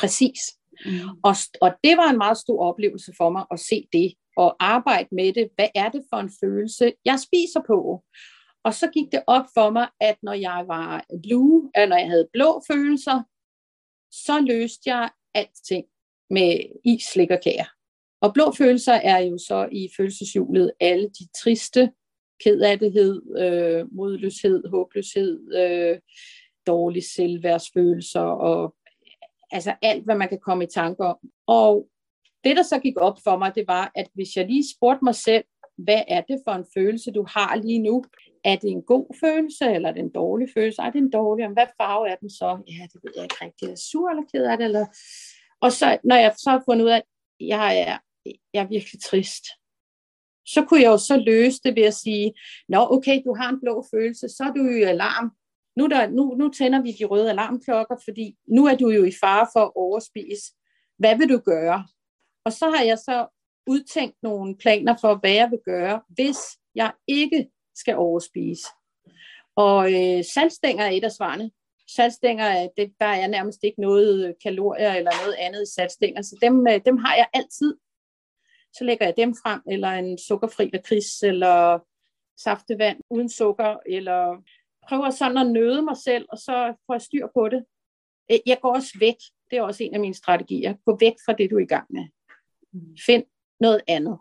[0.00, 0.40] Præcis.
[0.86, 1.08] Mm.
[1.22, 5.08] Og, og det var en meget stor oplevelse for mig at se det, og arbejde
[5.12, 5.48] med det.
[5.54, 8.04] Hvad er det for en følelse, jeg spiser på?
[8.64, 12.08] Og så gik det op for mig, at når jeg var blue, eller når jeg
[12.08, 13.22] havde blå følelser,
[14.10, 15.84] så løste jeg alting
[16.30, 17.68] med is, slik og kager.
[18.20, 21.92] Og blå følelser er jo så i følelseshjulet alle de triste,
[22.44, 25.98] kedattighed, øh, modløshed, håbløshed, øh,
[26.66, 28.74] dårlig selvværdsfølelser og
[29.50, 31.16] altså alt, hvad man kan komme i tanke om.
[31.46, 31.88] Og
[32.44, 35.14] det, der så gik op for mig, det var, at hvis jeg lige spurgte mig
[35.14, 35.44] selv,
[35.78, 38.04] hvad er det for en følelse, du har lige nu?
[38.44, 40.82] Er det en god følelse, eller er det en dårlig følelse?
[40.82, 41.48] Er det en dårlig?
[41.48, 42.58] Hvad farve er den så?
[42.68, 43.62] Ja, det ved jeg ikke rigtigt.
[43.62, 44.64] Er jeg sur eller ked af det?
[44.64, 44.86] Eller...
[45.60, 47.02] Og så, når jeg så har fundet ud af, at
[47.40, 47.98] jeg er,
[48.54, 49.44] jeg er virkelig trist,
[50.46, 52.34] så kunne jeg jo så løse det ved at sige,
[52.68, 55.30] nå okay, du har en blå følelse, så er du i alarm.
[55.80, 59.12] Nu, der, nu, nu tænder vi de røde alarmklokker, fordi nu er du jo i
[59.20, 60.52] fare for at overspise.
[60.98, 61.86] Hvad vil du gøre?
[62.44, 63.26] Og så har jeg så
[63.66, 66.38] udtænkt nogle planer for, hvad jeg vil gøre, hvis
[66.74, 68.68] jeg ikke skal overspise.
[69.56, 71.50] Og øh, saltstænger er et af svarene.
[71.96, 76.36] Saltstænger, det, der er nærmest ikke noget øh, kalorier eller noget andet i saltstænger, så
[76.42, 77.74] dem, øh, dem har jeg altid.
[78.72, 81.78] Så lægger jeg dem frem, eller en sukkerfri lakrids, eller
[82.44, 84.42] saftevand uden sukker, eller
[84.88, 87.64] prøver sådan at nøde mig selv, og så får jeg styr på det.
[88.32, 89.16] Øh, jeg går også væk.
[89.50, 90.74] Det er også en af mine strategier.
[90.86, 92.04] Gå væk fra det, du er i gang med.
[93.06, 93.24] Find
[93.60, 94.18] noget andet.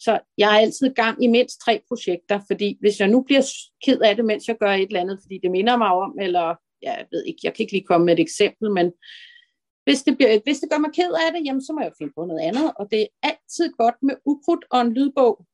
[0.00, 3.42] Så jeg har altid gang i mindst tre projekter, fordi hvis jeg nu bliver
[3.84, 6.54] ked af det, mens jeg gør et eller andet, fordi det minder mig om, eller
[6.82, 8.92] jeg ved ikke, jeg kan ikke lige komme med et eksempel, men
[9.84, 12.12] hvis det, bliver, hvis det gør mig ked af det, jamen, så må jeg finde
[12.16, 15.46] på noget andet, og det er altid godt med ukrudt og en lydbog.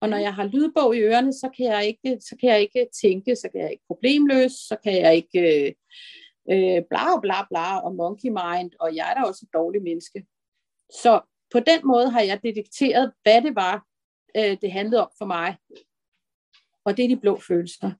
[0.00, 2.86] Og når jeg har lydbog i ørerne, så kan jeg ikke, så kan jeg ikke
[3.02, 5.74] tænke, så kan jeg ikke problemløse, så kan jeg ikke
[6.50, 10.26] øh, bla bla bla og monkey mind, og jeg er da også et dårligt menneske.
[11.02, 11.20] Så
[11.52, 13.84] på den måde har jeg detekteret, hvad det var,
[14.36, 15.56] øh, det handlede om for mig.
[16.84, 17.90] Og det er de blå følelser.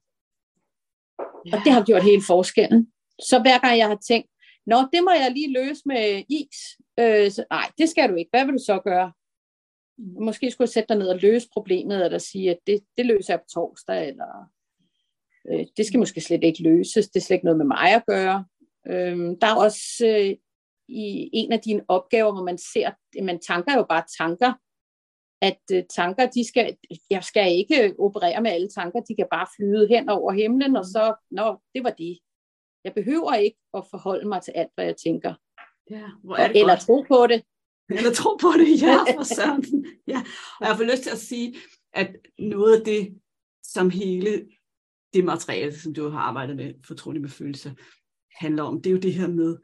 [1.45, 1.51] Ja.
[1.53, 2.91] Og det har gjort hele forskellen.
[3.19, 4.29] Så hver gang jeg har tænkt,
[4.71, 6.59] Nå, det må jeg lige løse med is.
[6.99, 8.29] Øh, så, nej, det skal du ikke.
[8.33, 9.13] Hvad vil du så gøre?
[9.97, 13.33] Måske skulle jeg sætte dig ned og løse problemet, eller sige, at det, det løser
[13.33, 14.49] jeg på torsdag, eller
[15.51, 17.09] øh, det skal måske slet ikke løses.
[17.09, 18.45] Det er slet ikke noget med mig at gøre.
[18.87, 20.35] Øh, der er også øh,
[20.87, 24.53] i en af dine opgaver, hvor man ser, at man tanker jo bare tanker,
[25.41, 26.77] at øh, tanker, de skal,
[27.09, 30.85] jeg skal ikke operere med alle tanker, de kan bare flyde hen over himlen, og
[30.85, 32.19] så, nå, det var det.
[32.83, 35.33] Jeg behøver ikke at forholde mig til alt, hvad jeg tænker.
[35.89, 36.79] Ja, hvor er det Eller godt.
[36.79, 37.43] tro på det.
[37.89, 39.85] Eller tro på det, ja, for søren.
[40.07, 40.23] Ja.
[40.59, 41.55] Og jeg får lyst til at sige,
[41.93, 43.21] at noget af det,
[43.63, 44.47] som hele
[45.13, 47.71] det materiale, som du har arbejdet med, fortroligt med følelser,
[48.31, 49.57] handler om, det er jo det her med,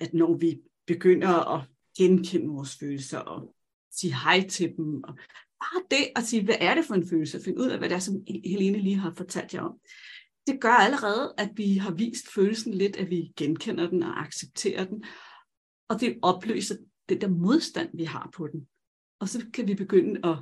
[0.00, 1.64] at når vi begynder at
[1.98, 3.54] genkende vores følelser og
[3.92, 5.14] sige hej til dem, og
[5.60, 7.94] bare det at sige, hvad er det for en følelse, finde ud af, hvad det
[7.94, 9.78] er, som Helene lige har fortalt jer om.
[10.46, 14.84] Det gør allerede, at vi har vist følelsen lidt, at vi genkender den og accepterer
[14.84, 15.04] den,
[15.88, 16.74] og det opløser
[17.08, 18.68] den der modstand, vi har på den.
[19.20, 20.36] Og så kan vi begynde at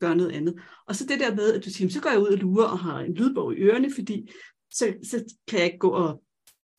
[0.00, 0.60] gøre noget andet.
[0.86, 2.78] Og så det der med, at du siger, så går jeg ud og lurer og
[2.78, 4.30] har en lydbog i ørerne, fordi
[4.70, 6.22] så, så kan jeg ikke gå og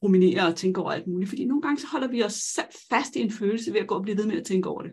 [0.04, 1.30] ruminere og tænke over alt muligt.
[1.30, 3.96] Fordi nogle gange så holder vi os selv fast i en følelse ved at gå
[3.96, 4.92] og blive ved med at tænke over det.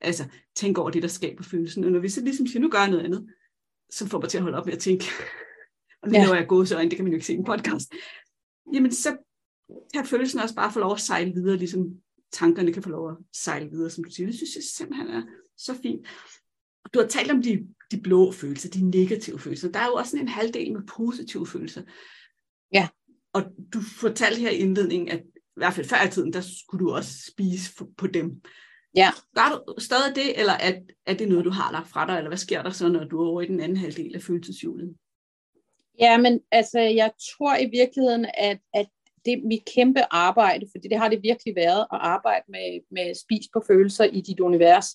[0.00, 0.24] Altså
[0.56, 1.84] tænke over det, der skaber følelsen.
[1.84, 3.26] Og når vi så ligesom siger, nu gør jeg noget andet,
[3.90, 5.04] så får mig til at holde op med at tænke.
[6.02, 6.22] og nu ja.
[6.22, 7.92] laver jeg gåseøjne, det kan man jo ikke se i en podcast.
[8.72, 9.16] Jamen så
[9.94, 12.00] kan følelsen også bare få lov at sejle videre, ligesom
[12.36, 14.26] tankerne kan få lov at sejle videre, som du siger.
[14.26, 15.22] Det synes jeg simpelthen er
[15.56, 16.06] så fint.
[16.94, 19.72] Du har talt om de, de blå følelser, de negative følelser.
[19.72, 21.82] Der er jo også sådan en halvdel med positive følelser.
[22.72, 22.88] Ja.
[23.32, 26.84] Og du fortalte her i indledningen, at i hvert fald før i tiden, der skulle
[26.84, 28.42] du også spise på dem.
[28.96, 29.10] Ja.
[29.34, 32.30] Gør du stadig det, eller er, er det noget, du har lagt fra dig, eller
[32.30, 34.96] hvad sker der så, når du er over i den anden halvdel af følelseshjulet?
[35.98, 38.86] Ja, men altså, jeg tror i virkeligheden, at, at
[39.26, 43.14] det er mit kæmpe arbejde, fordi det har det virkelig været at arbejde med, med
[43.14, 44.88] spis på følelser i dit univers.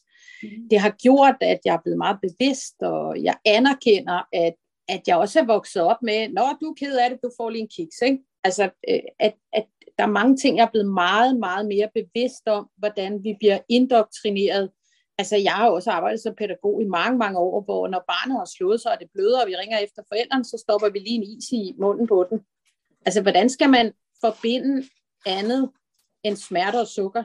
[0.43, 0.49] Mm.
[0.69, 4.53] Det har gjort, at jeg er blevet meget bevidst, og jeg anerkender, at,
[4.87, 7.49] at jeg også er vokset op med, når du er ked af det, du får
[7.49, 8.01] lige en kiks.
[8.01, 8.19] Ikke?
[8.43, 9.65] Altså, øh, at, at
[9.97, 13.59] der er mange ting, jeg er blevet meget, meget mere bevidst om, hvordan vi bliver
[13.69, 14.71] indoktrineret.
[15.17, 18.49] Altså, jeg har også arbejdet som pædagog i mange, mange år, hvor når barnet har
[18.57, 21.23] slået sig, og det bløder, og vi ringer efter forældrene, så stopper vi lige en
[21.23, 22.39] is i munden på den.
[23.05, 24.89] Altså, hvordan skal man forbinde
[25.25, 25.69] andet
[26.23, 27.23] end smerte og sukker.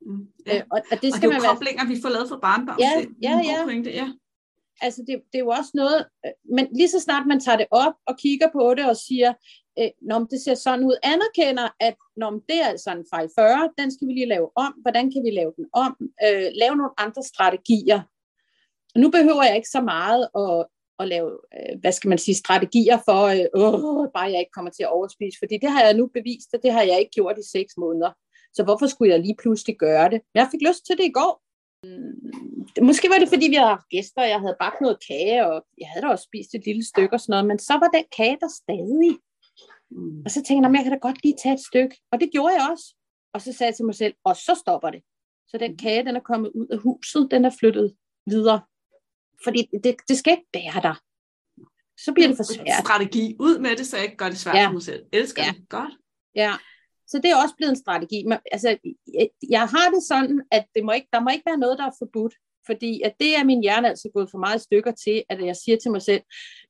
[0.00, 0.56] Mm, ja.
[0.56, 1.94] øh, og, og det skal og det er jo man koblinger, være...
[1.94, 2.80] vi får lavet for barndommen.
[2.80, 3.64] Ja, det ja, ja.
[3.64, 4.12] Pointe, ja.
[4.80, 7.66] Altså det, det er jo også noget, øh, men lige så snart man tager det
[7.70, 9.34] op og kigger på det og siger,
[9.78, 13.70] øh, når det ser sådan ud, anerkender, at når det er altså en fejl 40,
[13.78, 14.72] den skal vi lige lave om.
[14.82, 15.96] Hvordan kan vi lave den om?
[16.00, 18.00] Øh, lave nogle andre strategier.
[18.98, 20.66] Nu behøver jeg ikke så meget at,
[20.98, 24.82] at lave, øh, hvad skal man sige, strategier for, øh, bare jeg ikke kommer til
[24.82, 27.50] at overspise, fordi det har jeg nu bevist, og det har jeg ikke gjort i
[27.56, 28.12] seks måneder.
[28.56, 30.20] Så hvorfor skulle jeg lige pludselig gøre det?
[30.30, 31.32] Men jeg fik lyst til det i går.
[31.86, 35.56] Mm, måske var det, fordi vi havde gæster, og jeg havde bagt noget kage, og
[35.80, 38.06] jeg havde da også spist et lille stykke og sådan noget, men så var den
[38.16, 39.14] kage der stadig.
[39.90, 40.22] Mm.
[40.24, 41.94] Og så tænkte jeg, jeg kan da godt lige tage et stykke.
[42.12, 42.86] Og det gjorde jeg også.
[43.34, 45.02] Og så sagde jeg til mig selv, og så stopper det.
[45.48, 48.60] Så den kage, den er kommet ud af huset, den er flyttet videre.
[49.44, 50.96] Fordi det, det skal ikke bære dig.
[52.04, 52.84] Så bliver det for svært.
[52.84, 53.36] Strategi.
[53.40, 54.66] Ud med det, så jeg ikke gør det svært ja.
[54.66, 55.02] for mig selv.
[55.12, 55.52] Elsker ja.
[55.52, 55.68] det.
[55.68, 55.92] Godt.
[56.34, 56.52] Ja.
[57.06, 58.24] Så det er også blevet en strategi.
[58.28, 58.68] Men, altså,
[59.14, 61.86] jeg, jeg har det sådan, at det må ikke, der må ikke være noget, der
[61.86, 62.34] er forbudt.
[62.66, 65.76] Fordi at det er min hjerne altså gået for meget stykker til, at jeg siger
[65.78, 66.22] til mig selv,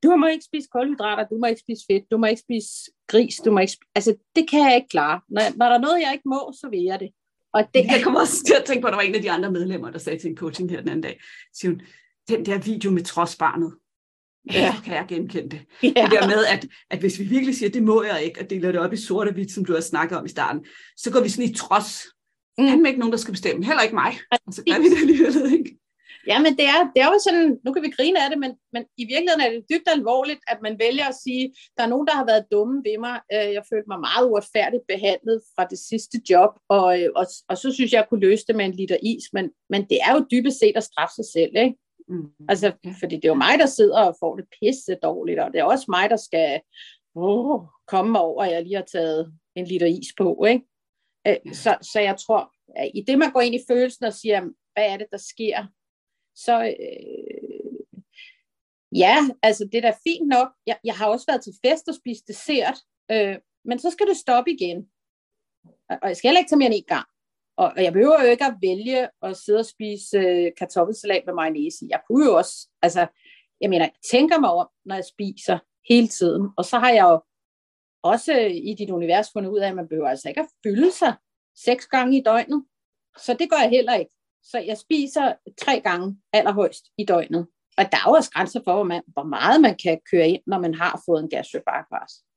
[0.03, 2.71] du må ikke spise kulhydrater, du må ikke spise fedt, du må ikke spise
[3.07, 3.91] gris, du må ikke spise...
[3.95, 5.21] Altså, det kan jeg ikke klare.
[5.29, 7.11] Når, når der er noget, jeg ikke må, så vil jeg det.
[7.55, 9.31] Og det jeg kommer også til at tænke på, at der var en af de
[9.31, 11.21] andre medlemmer, der sagde til en coaching her den anden dag,
[11.59, 11.81] siger hun,
[12.29, 13.73] den der video med trodsbarnet,
[14.53, 14.75] ja.
[14.77, 15.61] så kan jeg genkende det.
[15.83, 15.89] Ja.
[15.89, 18.73] Det der med, at, at hvis vi virkelig siger, det må jeg ikke, og deler
[18.73, 21.21] det op i sort og hvidt, som du har snakket om i starten, så går
[21.21, 22.07] vi sådan i trods.
[22.59, 22.67] Mm.
[22.67, 23.65] Han er ikke nogen, der skal bestemme.
[23.65, 24.13] Heller ikke mig.
[24.47, 25.79] Og så gør vi det alligevel, ikke?
[26.31, 28.53] Ja, men det er, det er jo sådan, nu kan vi grine af det, men,
[28.75, 31.45] men i virkeligheden er det dybt alvorligt, at man vælger at sige,
[31.77, 33.17] der er nogen, der har været dumme ved mig.
[33.35, 37.57] Øh, jeg følte mig meget uretfærdigt behandlet fra det sidste job, og, øh, og, og
[37.63, 40.13] så synes jeg, jeg kunne løse det med en liter is, men, men det er
[40.17, 41.77] jo dybest set at straffe sig selv, ikke?
[42.09, 42.33] Mm.
[42.49, 45.59] Altså, fordi det er jo mig, der sidder og får det pisse dårligt, og det
[45.59, 46.61] er også mig, der skal
[47.15, 50.65] oh, komme over, at jeg lige har taget en liter is på, ikke?
[51.27, 54.41] Øh, så, så jeg tror, at i det man går ind i følelsen og siger,
[54.73, 55.67] hvad er det, der sker,
[56.35, 57.79] så øh,
[58.97, 60.49] ja, altså det er da fint nok.
[60.67, 62.79] Jeg, jeg har også været til fest og spist dessert,
[63.11, 64.89] øh, men så skal det stoppe igen.
[66.03, 67.09] Og jeg skal heller ikke tage mere end en gang.
[67.59, 71.87] Og jeg behøver jo ikke at vælge at sidde og spise øh, kartoffelsalat med mayonnaise.
[71.91, 73.07] Jeg kunne jo også, altså,
[73.61, 76.49] jeg mener, jeg tænker mig om, når jeg spiser hele tiden.
[76.57, 77.21] Og så har jeg jo
[78.03, 80.93] også øh, i dit univers fundet ud af, at man behøver altså ikke at fylde
[80.93, 81.15] sig
[81.65, 82.65] seks gange i døgnet.
[83.19, 84.15] Så det gør jeg heller ikke.
[84.43, 87.47] Så jeg spiser tre gange allerhøjst i døgnet.
[87.79, 90.43] Og der er jo også grænser for, hvor, man, hvor meget man kan køre ind,
[90.47, 91.63] når man har fået en gastric.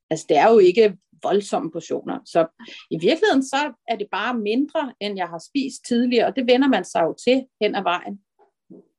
[0.09, 2.19] Altså det er jo ikke voldsomme portioner.
[2.25, 2.47] Så
[2.91, 6.67] i virkeligheden så er det bare mindre, end jeg har spist tidligere, og det vender
[6.67, 8.19] man sig jo til hen ad vejen.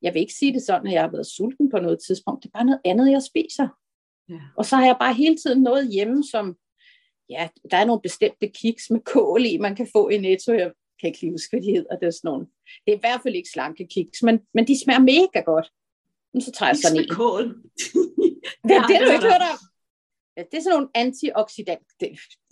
[0.02, 2.42] Jeg vil ikke sige det sådan, at jeg har været sulten på noget tidspunkt.
[2.42, 3.68] Det er bare noget andet, jeg spiser.
[4.28, 4.40] Ja.
[4.56, 6.56] Og så har jeg bare hele tiden noget hjemme, som,
[7.30, 10.52] ja, der er nogle bestemte kiks med kål i, man kan få i Netto.
[10.52, 11.96] Jeg kan ikke lige huske, hvad de hedder.
[11.96, 12.46] Det er, sådan nogle.
[12.84, 15.68] det er i hvert fald ikke slanke kiks, men, men de smager mega godt.
[16.44, 17.08] Så tager jeg sådan en.
[17.08, 17.44] kål.
[18.68, 19.58] det, det har du ikke hørt om.
[20.36, 22.08] Det er sådan nogle antioxidant, det,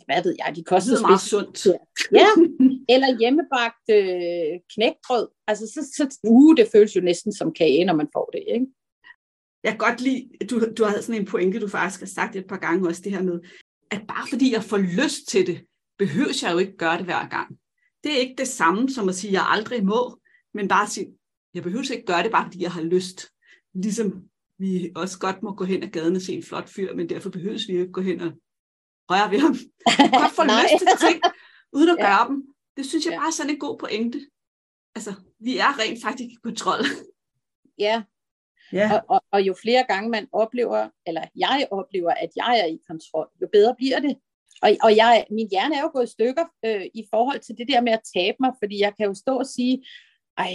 [0.07, 1.67] hvad ved jeg, de koster det er meget sundt.
[2.13, 2.29] Ja,
[2.95, 5.29] eller hjemmebagt øh, knækbrød.
[5.47, 8.67] Altså, så, så uh, det føles jo næsten som kage, når man får det, ikke?
[9.65, 12.47] Jeg kan godt lide, du, du har sådan en pointe, du faktisk har sagt et
[12.47, 13.41] par gange også, det her med,
[13.91, 15.61] at bare fordi jeg får lyst til det,
[15.99, 17.59] behøver jeg jo ikke gøre det hver gang.
[18.05, 20.21] Det er ikke det samme som at sige, at jeg aldrig må,
[20.55, 21.07] men bare sige,
[21.55, 23.27] jeg behøver ikke gøre det, bare fordi jeg har lyst.
[23.75, 24.25] Ligesom
[24.61, 27.31] vi også godt må gå hen ad gaden og se en flot fyr, men derfor
[27.31, 28.33] behøves vi ikke gå hen og
[29.11, 29.55] røre ved ham.
[30.21, 31.23] Godt få lyst til ting,
[31.73, 32.29] uden at gøre ja.
[32.29, 32.37] dem.
[32.77, 34.21] Det synes jeg bare er sådan en god pointe.
[34.95, 36.85] Altså, vi er rent faktisk i kontrol.
[37.79, 38.03] Ja,
[38.73, 38.93] ja.
[38.95, 42.79] Og, og, og jo flere gange man oplever, eller jeg oplever, at jeg er i
[42.87, 44.17] kontrol, jo bedre bliver det.
[44.63, 47.69] Og, og jeg, min hjerne er jo gået i stykker øh, i forhold til det
[47.69, 49.85] der med at tabe mig, fordi jeg kan jo stå og sige,
[50.39, 50.53] ej,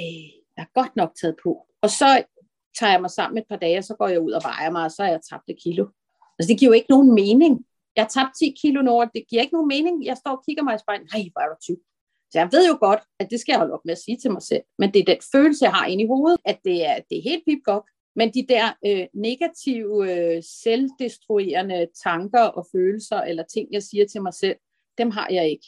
[0.58, 1.68] jeg er godt nok taget på.
[1.82, 2.24] Og så
[2.80, 4.84] tager jeg mig sammen et par dage, og så går jeg ud og vejer mig,
[4.86, 5.86] og så er jeg tabt et kilo.
[6.40, 7.66] Altså det giver jo ikke nogen mening.
[7.96, 10.06] Jeg har tabt 10 kilo nu, det giver ikke nogen mening.
[10.06, 11.82] Jeg står og kigger mig i spejlet, nej, hvor er du tyk.
[12.32, 14.32] Så jeg ved jo godt, at det skal jeg holde op med at sige til
[14.32, 14.64] mig selv.
[14.80, 17.30] Men det er den følelse, jeg har inde i hovedet, at det er, det er
[17.30, 17.84] helt pip godt.
[18.16, 24.22] Men de der øh, negative, øh, selvdestruerende tanker og følelser, eller ting, jeg siger til
[24.22, 24.56] mig selv,
[24.98, 25.68] dem har jeg ikke.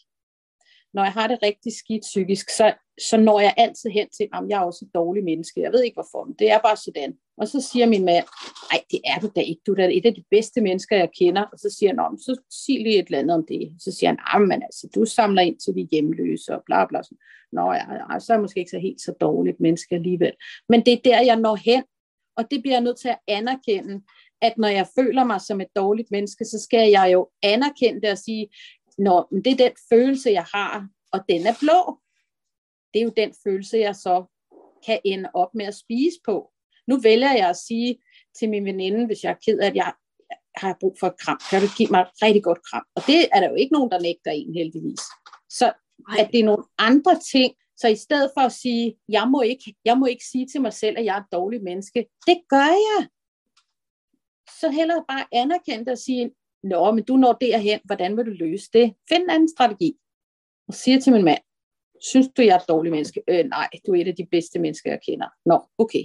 [0.93, 2.73] Når jeg har det rigtig skidt psykisk, så,
[3.10, 5.62] så når jeg altid hen til, at jeg er også et dårligt menneske.
[5.62, 7.17] Jeg ved ikke hvorfor, men det er bare sådan.
[7.38, 8.26] Og så siger min mand,
[8.71, 9.62] nej, det er du da ikke.
[9.67, 11.43] Du er da et af de bedste mennesker, jeg kender.
[11.54, 13.76] Og så siger han, så sig lige et eller andet om det.
[13.80, 17.02] Så siger han, men altså, du samler ind til de hjemløse og bla bla.
[17.52, 20.34] Nå ja, så er jeg måske ikke så helt så dårligt menneske alligevel.
[20.69, 21.84] Men det er der, jeg når hen.
[22.38, 24.02] Og det bliver jeg nødt til at anerkende,
[24.41, 28.12] at når jeg føler mig som et dårligt menneske, så skal jeg jo anerkende det
[28.12, 28.47] og sige,
[28.97, 31.99] Nå, men det er den følelse, jeg har, og den er blå.
[32.93, 34.25] Det er jo den følelse, jeg så
[34.86, 36.51] kan ende op med at spise på.
[36.88, 38.01] Nu vælger jeg at sige
[38.39, 39.93] til min veninde, hvis jeg er ked af, at jeg
[40.55, 42.86] har brug for et kram, kan du give mig et rigtig godt kram?
[42.95, 45.01] Og det er der jo ikke nogen, der nægter en heldigvis.
[45.49, 45.73] Så
[46.19, 49.75] at det er nogle andre ting, så i stedet for at sige, jeg må ikke,
[49.86, 52.71] jeg må ikke sige til mig selv, at jeg er et dårligt menneske, det gør
[52.89, 53.07] jeg.
[54.60, 56.31] Så hellere bare anerkende og sige,
[56.67, 58.93] Nå, men du når derhen, hvordan vil du løse det?
[59.10, 59.97] Find en anden strategi.
[60.67, 61.41] Og siger til min mand,
[62.01, 63.23] synes du, jeg er et dårligt menneske?
[63.27, 65.27] Øh, nej, du er et af de bedste mennesker, jeg kender.
[65.45, 66.03] Nå, okay.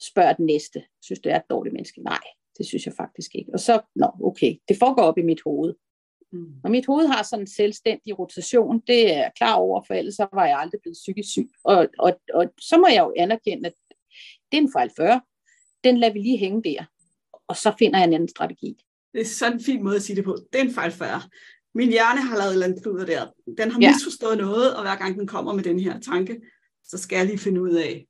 [0.00, 0.84] Spørg den næste.
[1.02, 2.02] Synes du, jeg er et dårligt menneske?
[2.02, 2.20] Nej,
[2.58, 3.50] det synes jeg faktisk ikke.
[3.54, 5.74] Og så, nå, okay, det foregår op i mit hoved.
[6.32, 6.60] Mm.
[6.64, 10.18] Og mit hoved har sådan en selvstændig rotation, det er jeg klar over, for ellers
[10.32, 11.50] var jeg aldrig blevet psykisk syg.
[11.64, 13.74] Og, og, og så må jeg jo anerkende, at
[14.52, 15.20] det er en fejl 40.
[15.84, 16.84] Den lader vi lige hænge der.
[17.48, 18.76] Og så finder jeg en anden strategi.
[19.18, 20.36] Det er sådan en fin måde at sige det på.
[20.52, 21.22] Det er en fejl 40.
[21.74, 23.26] Min hjerne har lavet et eller andet der.
[23.58, 23.90] Den har ja.
[23.90, 26.40] misforstået noget, og hver gang den kommer med den her tanke,
[26.84, 28.06] så skal jeg lige finde ud af,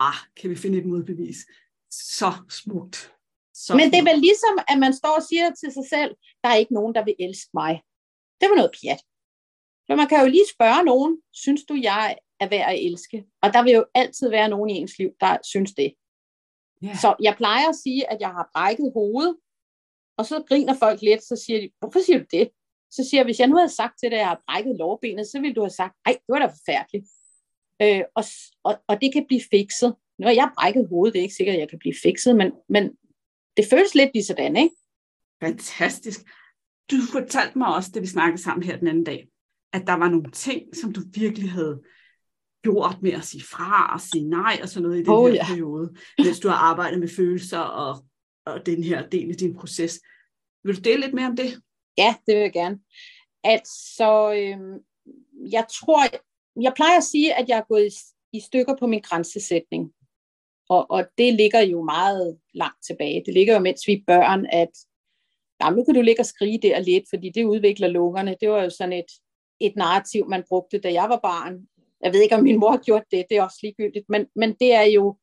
[0.00, 1.36] ah, kan vi finde et modbevis?
[1.90, 3.12] Så smukt.
[3.54, 6.10] Så Men det er vel ligesom, at man står og siger til sig selv,
[6.42, 7.82] der er ikke nogen, der vil elske mig.
[8.40, 9.00] Det var noget pjat.
[9.86, 13.24] For man kan jo lige spørge nogen, synes du, jeg er værd at elske?
[13.42, 15.94] Og der vil jo altid være nogen i ens liv, der synes det.
[16.84, 16.96] Yeah.
[16.96, 19.36] Så jeg plejer at sige, at jeg har brækket hovedet,
[20.18, 22.48] og så griner folk lidt, så siger de, hvorfor siger du det?
[22.90, 25.26] Så siger jeg, hvis jeg nu havde sagt til dig, at jeg har brækket lårbenet,
[25.26, 27.06] så ville du have sagt, nej, det var da forfærdeligt.
[27.82, 28.24] Øh, og,
[28.64, 29.94] og, og det kan blive fikset.
[30.18, 32.52] Nu har jeg brækket hovedet, det er ikke sikkert, at jeg kan blive fikset, men,
[32.68, 32.82] men
[33.56, 34.74] det føles lidt lige sådan, ikke?
[35.42, 36.20] Fantastisk.
[36.90, 39.28] Du fortalte mig også, det vi snakkede sammen her den anden dag,
[39.72, 41.82] at der var nogle ting, som du virkelig havde
[42.62, 45.34] gjort med at sige fra og sige nej og sådan noget i den oh, her
[45.34, 45.46] ja.
[45.46, 48.04] periode, mens du har arbejdet med følelser og,
[48.52, 50.00] og den her del af din proces.
[50.64, 51.62] Vil du dele lidt mere om det?
[51.98, 52.78] Ja, det vil jeg gerne.
[53.44, 54.80] Altså, øh,
[55.52, 56.02] jeg tror,
[56.62, 57.92] jeg plejer at sige, at jeg er gået i,
[58.36, 59.92] i stykker på min grænsesætning.
[60.68, 63.22] Og, og det ligger jo meget langt tilbage.
[63.26, 64.70] Det ligger jo, mens vi er børn, at
[65.62, 68.36] jamen, nu kan du ligge og skrige der lidt, fordi det udvikler lungerne.
[68.40, 69.10] Det var jo sådan et,
[69.60, 71.68] et narrativ, man brugte, da jeg var barn.
[72.02, 74.56] Jeg ved ikke, om min mor har gjort det, det er også ligegyldigt, men, men
[74.60, 75.18] det er jo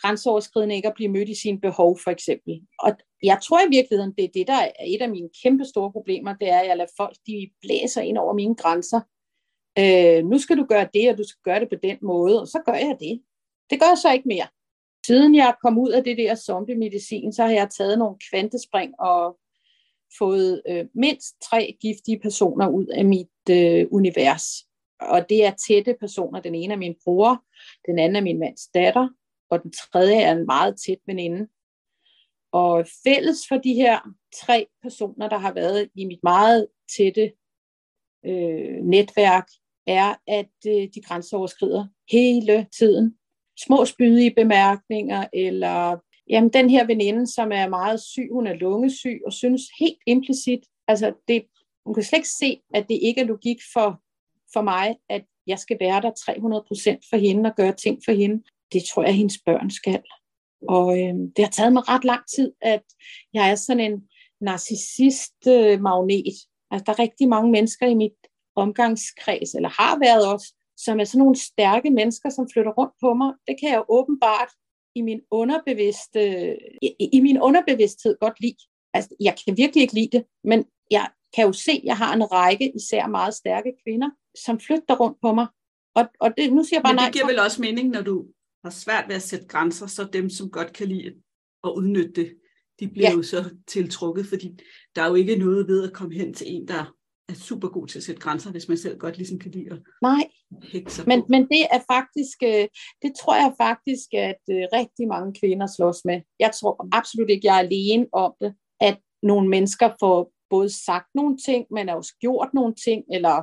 [0.00, 2.60] grænseoverskridende ikke at blive mødt i sine behov, for eksempel.
[2.78, 5.92] Og jeg tror i virkeligheden, det er det, der er et af mine kæmpe store
[5.92, 9.00] problemer, det er, at jeg lader folk, de blæser ind over mine grænser.
[9.78, 12.46] Øh, nu skal du gøre det, og du skal gøre det på den måde, og
[12.46, 13.22] så gør jeg det.
[13.70, 14.46] Det gør jeg så ikke mere.
[15.06, 19.38] Siden jeg kom ud af det der zombie-medicin, så har jeg taget nogle kvantespring og
[20.18, 24.44] fået øh, mindst tre giftige personer ud af mit øh, univers.
[25.00, 26.40] Og det er tætte personer.
[26.40, 27.44] Den ene er min bror,
[27.86, 29.08] den anden er min mands datter,
[29.52, 31.48] og den tredje er en meget tæt veninde.
[32.52, 34.00] Og fælles for de her
[34.46, 37.32] tre personer, der har været i mit meget tætte
[38.26, 39.48] øh, netværk,
[39.86, 43.18] er, at øh, de grænseoverskrider hele tiden
[43.66, 45.98] små spydige bemærkninger, eller
[46.28, 50.60] jamen, den her veninde, som er meget syg, hun er lungesyg, og synes helt implicit,
[50.88, 51.44] altså det,
[51.86, 54.02] hun kan slet ikke se, at det ikke er logik for,
[54.52, 58.42] for mig, at jeg skal være der 300% for hende og gøre ting for hende.
[58.72, 60.02] Det tror jeg, hendes børn skal.
[60.68, 62.82] Og øh, det har taget mig ret lang tid, at
[63.34, 64.08] jeg er sådan en
[64.40, 66.38] narcissist-magnet.
[66.70, 68.18] Altså, der er rigtig mange mennesker i mit
[68.56, 73.14] omgangskreds, eller har været også, som er sådan nogle stærke mennesker, som flytter rundt på
[73.14, 73.32] mig.
[73.48, 74.50] Det kan jeg åbenbart
[74.94, 76.22] i min underbevidste,
[76.82, 78.62] i, i min underbevidsthed godt lide.
[78.94, 82.14] Altså, jeg kan virkelig ikke lide det, men jeg kan jo se, at jeg har
[82.14, 84.10] en række, især meget stærke kvinder,
[84.44, 85.46] som flytter rundt på mig.
[85.94, 87.12] Og, og det, nu siger jeg bare men det nej.
[87.12, 88.26] giver vel også mening, når du
[88.64, 91.14] har svært ved at sætte grænser, så dem, som godt kan lide
[91.64, 92.34] at udnytte det,
[92.80, 93.16] de bliver ja.
[93.16, 94.58] jo så tiltrukket, fordi
[94.96, 96.94] der er jo ikke noget ved at komme hen til en, der
[97.28, 99.78] er super god til at sætte grænser, hvis man selv godt ligesom kan lide at
[100.02, 100.24] Nej,
[101.06, 102.68] men, men det er faktisk, øh,
[103.02, 106.20] det tror jeg faktisk, at øh, rigtig mange kvinder slås med.
[106.38, 111.08] Jeg tror absolut ikke, jeg er alene om det, at nogle mennesker får både sagt
[111.14, 113.42] nogle ting, men også gjort nogle ting, eller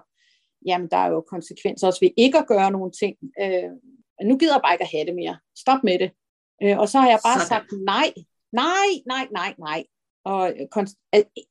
[0.65, 3.15] jamen, der er jo konsekvenser også ved ikke at gøre nogle ting.
[3.41, 3.71] Øh,
[4.23, 5.37] nu gider jeg bare ikke at have det mere.
[5.57, 6.11] Stop med det.
[6.63, 7.47] Øh, og så har jeg bare Sådan.
[7.47, 8.13] sagt nej,
[8.51, 9.83] nej, nej, nej, nej.
[10.25, 10.53] Og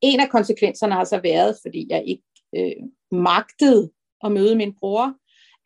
[0.02, 2.22] en af konsekvenserne har så været, fordi jeg ikke
[2.56, 2.72] øh,
[3.10, 3.90] magtede
[4.24, 5.14] at møde min bror,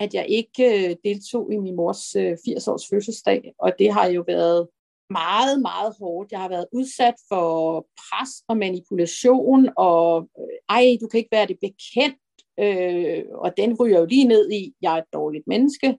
[0.00, 4.24] at jeg ikke øh, deltog i min mors øh, 80-års fødselsdag, og det har jo
[4.26, 4.68] været
[5.10, 6.32] meget, meget hårdt.
[6.32, 11.46] Jeg har været udsat for pres og manipulation, og øh, ej, du kan ikke være
[11.46, 12.18] det bekendt,
[12.60, 15.98] øh, og den ryger jo lige ned i, jeg er et dårligt menneske.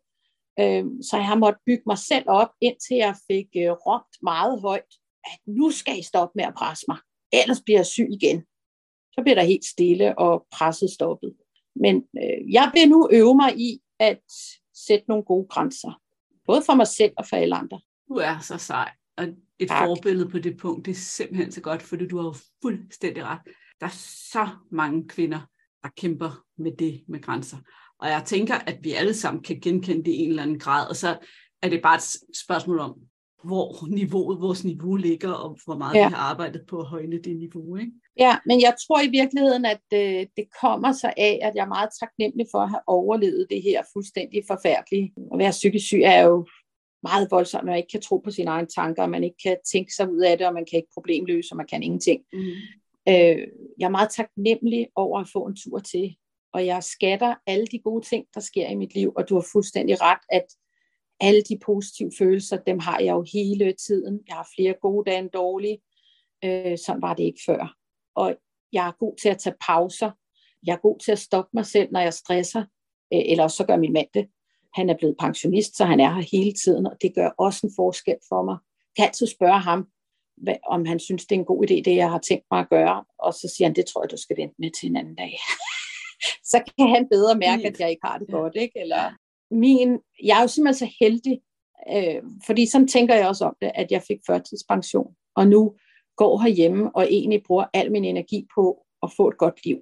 [0.60, 4.62] Øh, så jeg har måttet bygge mig selv op, indtil jeg fik øh, råbt meget
[4.62, 4.92] højt,
[5.26, 6.98] at nu skal I stoppe med at presse mig,
[7.34, 8.44] ellers bliver jeg syg igen.
[9.14, 11.34] Så bliver der helt stille, og presset stoppet.
[11.76, 14.24] Men øh, jeg vil nu øve mig i at
[14.88, 16.02] sætte nogle gode grænser.
[16.46, 17.80] Både for mig selv og for alle andre.
[18.10, 18.92] Du er så sej.
[19.18, 19.24] Og
[19.60, 19.88] et tak.
[19.88, 23.42] forbillede på det punkt, det er simpelthen så godt, fordi du har jo fuldstændig ret.
[23.80, 23.96] Der er
[24.32, 25.40] så mange kvinder,
[25.84, 27.58] der kæmper med det med grænser.
[28.04, 30.90] Og jeg tænker, at vi alle sammen kan genkende det i en eller anden grad,
[30.90, 31.18] og så
[31.62, 32.94] er det bare et spørgsmål om,
[33.44, 36.08] hvor niveauet, vores niveau ligger, og hvor meget ja.
[36.08, 37.76] vi har arbejdet på at højne det niveau.
[37.76, 37.92] Ikke?
[38.20, 41.76] Ja, men jeg tror i virkeligheden, at øh, det kommer sig af, at jeg er
[41.78, 45.14] meget taknemmelig for at have overlevet det her fuldstændig forfærdelige.
[45.34, 46.48] At være psykisk syg er jo
[47.04, 49.94] meget voldsomt, man ikke kan tro på sine egne tanker, og man ikke kan tænke
[49.94, 52.22] sig ud af det, og man kan ikke problemløse, og man kan ingenting.
[52.34, 52.40] Mm.
[53.10, 53.38] Øh,
[53.80, 56.16] jeg er meget taknemmelig over at få en tur til,
[56.54, 59.46] og jeg skatter alle de gode ting, der sker i mit liv, og du har
[59.52, 60.46] fuldstændig ret, at
[61.20, 64.20] alle de positive følelser, dem har jeg jo hele tiden.
[64.28, 65.78] Jeg har flere gode dage end dårlige.
[66.44, 67.76] Øh, sådan var det ikke før.
[68.16, 68.36] Og
[68.74, 70.12] jeg er god til at tage pauser.
[70.66, 72.62] Jeg er god til at stoppe mig selv, når jeg stresser.
[73.14, 74.28] Øh, eller så gør min mand det.
[74.74, 77.74] Han er blevet pensionist, så han er her hele tiden, og det gør også en
[77.76, 78.58] forskel for mig.
[78.62, 79.88] Jeg kan altid spørge ham,
[80.38, 82.70] hvad, om han synes, det er en god idé, det jeg har tænkt mig at
[82.70, 83.06] gøre.
[83.20, 85.38] Og så siger han, det tror jeg, du skal vente med til en anden dag.
[86.54, 88.56] så kan han bedre mærke, at jeg ikke har det godt.
[88.56, 88.80] Ikke?
[88.80, 89.04] Eller
[89.52, 89.90] min,
[90.24, 91.42] jeg er jo simpelthen så heldig,
[91.94, 95.76] øh, fordi sådan tænker jeg også om det, at jeg fik førtidspension, og nu
[96.18, 99.80] går herhjemme og egentlig bruger al min energi på at få et godt liv.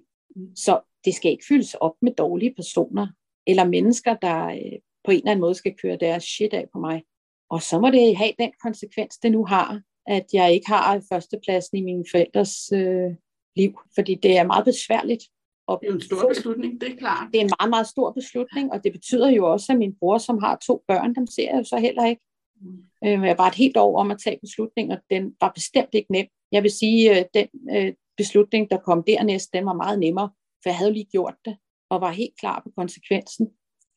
[0.55, 3.07] Så det skal ikke fyldes op med dårlige personer,
[3.47, 6.79] eller mennesker, der øh, på en eller anden måde skal køre deres shit af på
[6.79, 7.03] mig.
[7.49, 11.77] Og så må det have den konsekvens, det nu har, at jeg ikke har førstepladsen
[11.77, 13.11] i mine forældres øh,
[13.55, 15.23] liv, fordi det er meget besværligt
[15.67, 17.27] og det er en stor beslutning, det er klart.
[17.31, 20.17] Det er en meget, meget stor beslutning, og det betyder jo også, at min bror,
[20.17, 22.21] som har to børn, dem ser jeg jo så heller ikke.
[22.61, 22.83] Mm.
[23.05, 26.27] Øh, jeg var et helt år om at tage beslutninger, den var bestemt ikke nem.
[26.51, 30.29] Jeg vil sige, at øh, den øh, beslutning, der kom dernæst, den var meget nemmere,
[30.63, 31.57] for jeg havde jo lige gjort det,
[31.89, 33.47] og var helt klar på konsekvensen.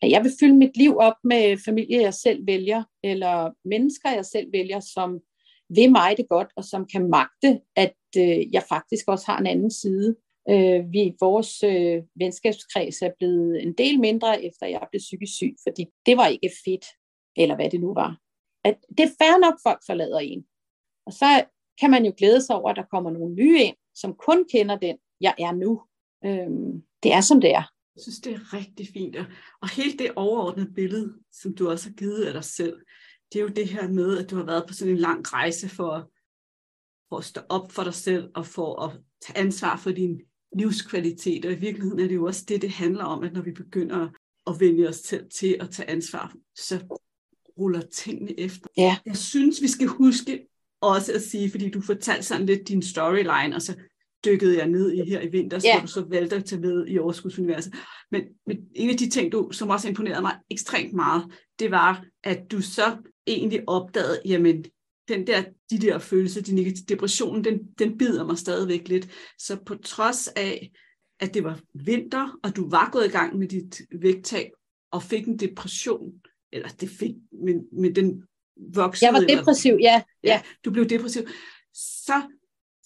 [0.02, 4.52] Jeg vil fylde mit liv op med familie, jeg selv vælger, eller mennesker, jeg selv
[4.52, 5.20] vælger, som
[5.68, 7.94] vil mig det godt, og som kan magte, at
[8.52, 10.16] jeg faktisk også har en anden side.
[10.50, 15.54] Øh, vi, vores øh, venskabskreds er blevet en del mindre, efter jeg blev psykisk syg,
[15.66, 16.86] fordi det var ikke fedt,
[17.36, 18.18] eller hvad det nu var.
[18.64, 20.46] At det er fair nok, folk forlader en.
[21.06, 21.44] Og så
[21.80, 24.76] kan man jo glæde sig over, at der kommer nogle nye ind, som kun kender
[24.78, 25.82] den, jeg er nu.
[26.24, 26.50] Øh,
[27.02, 27.70] det er som det er.
[27.96, 29.16] Jeg synes, det er rigtig fint.
[29.62, 32.80] Og hele det overordnede billede, som du også har givet af dig selv,
[33.32, 35.68] det er jo det her med, at du har været på sådan en lang rejse
[35.68, 36.10] for,
[37.08, 40.20] for at stå op for dig selv og for at tage ansvar for din
[40.58, 43.52] livskvalitet, og i virkeligheden er det jo også det, det handler om, at når vi
[43.52, 44.08] begynder
[44.46, 46.98] at vende os til, til at tage ansvar, så
[47.58, 48.66] ruller tingene efter.
[48.76, 48.96] Ja.
[49.06, 50.46] Jeg synes, vi skal huske
[50.80, 53.74] også at sige, fordi du fortalte sådan lidt din storyline, og så
[54.24, 55.78] dykkede jeg ned i her i vinter, så ja.
[55.82, 57.74] du så valgte at tage med i Overskudsuniverset.
[58.10, 61.24] Men, men en af de ting, du, som også imponerede mig ekstremt meget,
[61.58, 62.96] det var, at du så
[63.26, 64.64] egentlig opdagede, jamen,
[65.08, 69.08] den der, de der følelser, de negative depressionen, den, den bider mig stadigvæk lidt.
[69.38, 70.72] Så på trods af,
[71.20, 74.50] at det var vinter, og du var gået i gang med dit vægttab,
[74.90, 76.12] og fik en depression,
[76.52, 78.22] eller det fik, men, men den
[78.74, 79.06] voksede.
[79.06, 80.02] Jeg var depressiv, eller, ja.
[80.24, 80.42] ja.
[80.64, 81.22] Du blev depressiv.
[81.74, 82.22] Så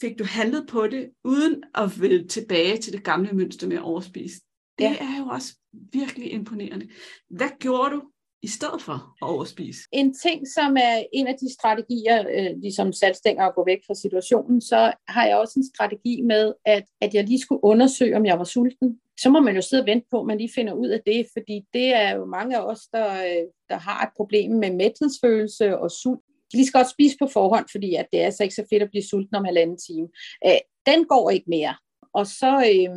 [0.01, 3.83] fik du handlet på det, uden at vende tilbage til det gamle mønster med at
[3.83, 4.41] overspise.
[4.79, 4.97] Det ja.
[5.01, 5.57] er jo også
[5.93, 6.89] virkelig imponerende.
[7.31, 8.03] Hvad gjorde du
[8.43, 9.81] i stedet for at overspise?
[9.93, 13.95] En ting, som er en af de strategier, øh, ligesom satstænger at gå væk fra
[13.95, 18.27] situationen, så har jeg også en strategi med, at, at jeg lige skulle undersøge, om
[18.27, 19.01] jeg var sulten.
[19.21, 21.27] Så må man jo sidde og vente på, at man lige finder ud af det,
[21.33, 25.79] fordi det er jo mange af os, der, øh, der har et problem med mæthedsfølelse
[25.79, 26.21] og sult.
[26.53, 28.91] De skal godt spise på forhånd, fordi at det er altså ikke så fedt at
[28.91, 30.09] blive sulten om halvanden time.
[30.47, 31.75] Øh, den går ikke mere.
[32.15, 32.91] Og så, øh,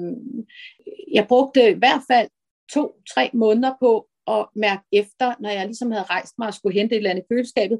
[1.13, 2.27] jeg brugte i hvert fald
[2.73, 6.95] to-tre måneder på at mærke efter, når jeg ligesom havde rejst mig og skulle hente
[6.95, 7.79] et eller andet i køleskabet.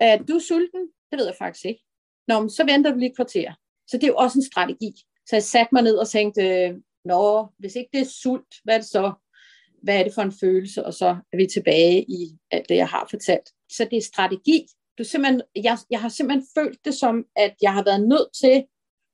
[0.00, 0.82] Er du sulten?
[1.10, 1.82] Det ved jeg faktisk ikke.
[2.28, 3.54] Nå, men så venter du lige et kvarter.
[3.88, 4.92] Så det er jo også en strategi.
[5.26, 6.74] Så jeg satte mig ned og tænkte, øh,
[7.04, 9.12] nå, hvis ikke det er sult, hvad er det så?
[9.82, 10.86] Hvad er det for en følelse?
[10.86, 13.48] Og så er vi tilbage i alt det, jeg har fortalt.
[13.72, 14.66] Så det er strategi.
[14.98, 18.64] Du simpelthen, jeg, jeg har simpelthen følt det som, at jeg har været nødt til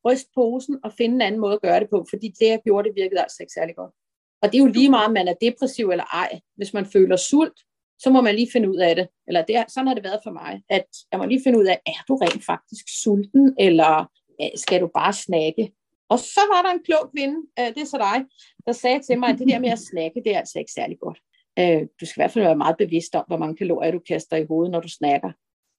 [0.07, 2.89] ryste posen og finde en anden måde at gøre det på, fordi det, jeg gjorde,
[2.89, 3.95] det virkede altså ikke særlig godt.
[4.43, 6.41] Og det er jo lige meget, om man er depressiv eller ej.
[6.57, 7.61] Hvis man føler sult,
[7.99, 9.09] så må man lige finde ud af det.
[9.29, 11.81] Eller det, sådan har det været for mig, at jeg må lige finde ud af,
[11.87, 14.11] er du rent faktisk sulten, eller
[14.57, 15.73] skal du bare snakke?
[16.09, 18.25] Og så var der en klog kvinde, øh, det er så dig,
[18.67, 20.99] der sagde til mig, at det der med at snakke, det er altså ikke særlig
[20.99, 21.19] godt.
[21.59, 24.37] Øh, du skal i hvert fald være meget bevidst om, hvor mange kalorier du kaster
[24.37, 25.33] i hovedet, når du snakker.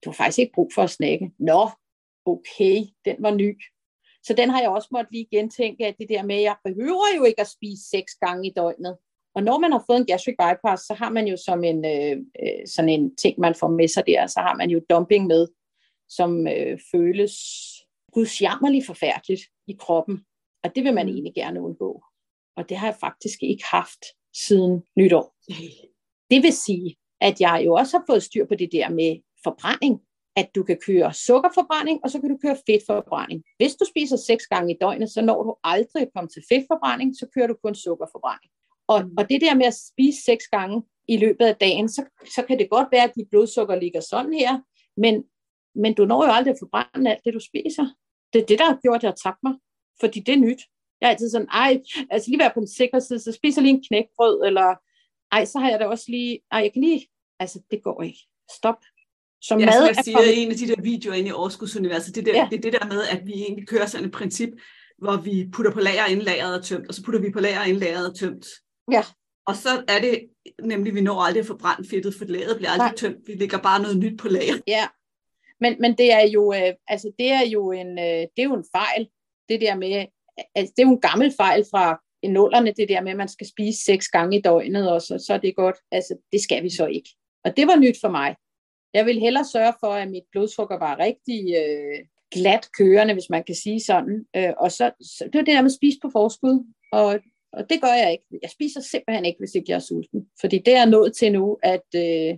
[0.05, 1.32] Du har faktisk ikke brug for at snakke.
[1.39, 1.70] Nå,
[2.26, 3.58] okay, den var ny.
[4.28, 7.07] Så den har jeg også måttet lige gentænke, at det der med, at jeg behøver
[7.17, 8.97] jo ikke at spise seks gange i døgnet.
[9.36, 12.17] Og når man har fået en gastric bypass, så har man jo som en, øh,
[12.43, 15.47] øh, sådan en ting, man får med sig der, så har man jo dumping med,
[16.09, 17.34] som øh, føles
[18.13, 20.25] gudsjammerligt forfærdeligt i kroppen.
[20.63, 21.11] Og det vil man mm.
[21.11, 22.03] egentlig gerne undgå.
[22.57, 24.05] Og det har jeg faktisk ikke haft
[24.45, 25.36] siden nytår.
[26.32, 30.01] Det vil sige, at jeg jo også har fået styr på det der med forbrænding
[30.38, 33.43] at du kan køre sukkerforbrænding, og så kan du køre fedtforbrænding.
[33.57, 37.15] Hvis du spiser seks gange i døgnet, så når du aldrig at komme til fedtforbrænding,
[37.19, 38.51] så kører du kun sukkerforbrænding.
[38.88, 39.13] Og, mm.
[39.17, 42.01] og det der med at spise seks gange i løbet af dagen, så,
[42.35, 44.59] så kan det godt være, at dit blodsukker ligger sådan her,
[44.97, 45.23] men,
[45.75, 47.85] men du når jo aldrig at forbrænde alt det, du spiser.
[48.33, 49.53] Det er det, der har gjort, at jeg har tabt mig,
[49.99, 50.61] fordi det er nyt.
[51.01, 53.75] Jeg er altid sådan, ej, altså lige være på den sikre side, så spiser lige
[53.75, 54.75] en knækbrød, eller
[55.31, 57.07] ej, så har jeg da også lige, ej, jeg kan lige,
[57.39, 58.19] altså det går ikke.
[58.57, 58.79] Stop.
[59.41, 60.43] Som ja, mad som jeg siger, kommet...
[60.43, 62.47] en af de der videoer inde i Overskudsuniverset, det, der, ja.
[62.51, 64.49] det er det der med, at vi egentlig kører sådan et princip,
[64.97, 67.63] hvor vi putter på lager, inden lageret er tømt, og så putter vi på lager,
[67.63, 68.45] inden lageret er tømt.
[68.91, 69.03] Ja.
[69.47, 70.29] Og så er det
[70.63, 72.95] nemlig, vi når aldrig at forbrænde fedtet, for lageret bliver aldrig Nej.
[72.95, 73.17] tømt.
[73.27, 74.55] Vi lægger bare noget nyt på lager.
[74.67, 74.88] Ja,
[75.59, 78.53] men, men det er jo, øh, altså det er jo en, øh, det er jo
[78.53, 79.07] en fejl,
[79.49, 80.05] det der med,
[80.55, 83.47] altså det er jo en gammel fejl fra nullerne, det der med, at man skal
[83.47, 85.75] spise seks gange i døgnet, og så, så er det godt.
[85.91, 87.09] Altså, det skal vi så ikke.
[87.43, 88.35] Og det var nyt for mig.
[88.93, 93.43] Jeg vil hellere sørge for, at mit blodsukker var rigtig øh, glat kørende, hvis man
[93.43, 94.25] kan sige sådan.
[94.35, 97.19] Øh, og så, så det er det der med at spise på forskud, og,
[97.53, 98.25] og det gør jeg ikke.
[98.41, 100.29] Jeg spiser simpelthen ikke, hvis ikke jeg er sulten.
[100.41, 102.38] Fordi det er nået til nu, at øh,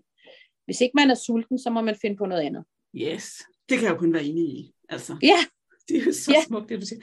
[0.66, 2.64] hvis ikke man er sulten, så må man finde på noget andet.
[2.96, 3.26] Yes,
[3.70, 4.72] det kan jeg jo kun være enig i.
[4.90, 5.40] Altså, ja.
[5.88, 6.44] Det er jo så ja.
[6.48, 7.02] smukt, det du siger.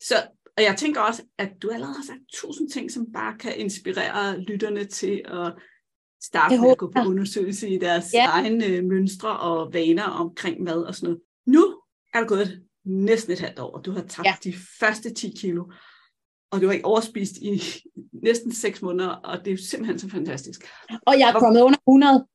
[0.00, 0.14] Så,
[0.56, 4.40] og jeg tænker også, at du allerede har sagt tusind ting, som bare kan inspirere
[4.40, 5.52] lytterne til at
[6.22, 8.26] starte med at gå på undersøgelse i deres ja.
[8.26, 11.20] egne øh, mønstre og vaner omkring mad og sådan noget.
[11.46, 11.82] Nu
[12.14, 14.34] er det gået næsten et halvt år, og du har tabt ja.
[14.44, 15.64] de første 10 kilo,
[16.50, 17.62] og du har ikke overspist i
[18.12, 20.68] næsten 6 måneder, og det er simpelthen så fantastisk.
[21.06, 22.26] Og jeg er kommet under 100.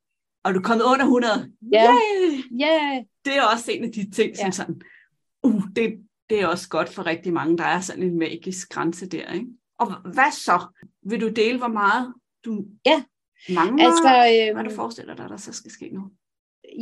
[0.44, 1.52] Og du er kommet under 100.
[1.72, 1.84] Ja.
[1.84, 2.40] Yeah.
[2.62, 3.04] Yeah.
[3.26, 4.52] Det er også en af de ting, som ja.
[4.52, 4.82] sådan,
[5.44, 5.94] uh, det,
[6.30, 7.58] det er også godt for rigtig mange.
[7.58, 9.48] Der er sådan en magisk grænse der, ikke?
[9.80, 10.68] Og hvad så?
[11.06, 12.14] Vil du dele, hvor meget
[12.46, 13.04] du ja.
[13.50, 16.02] Mange, altså, øh, hvad du forestiller dig, der så skal ske nu?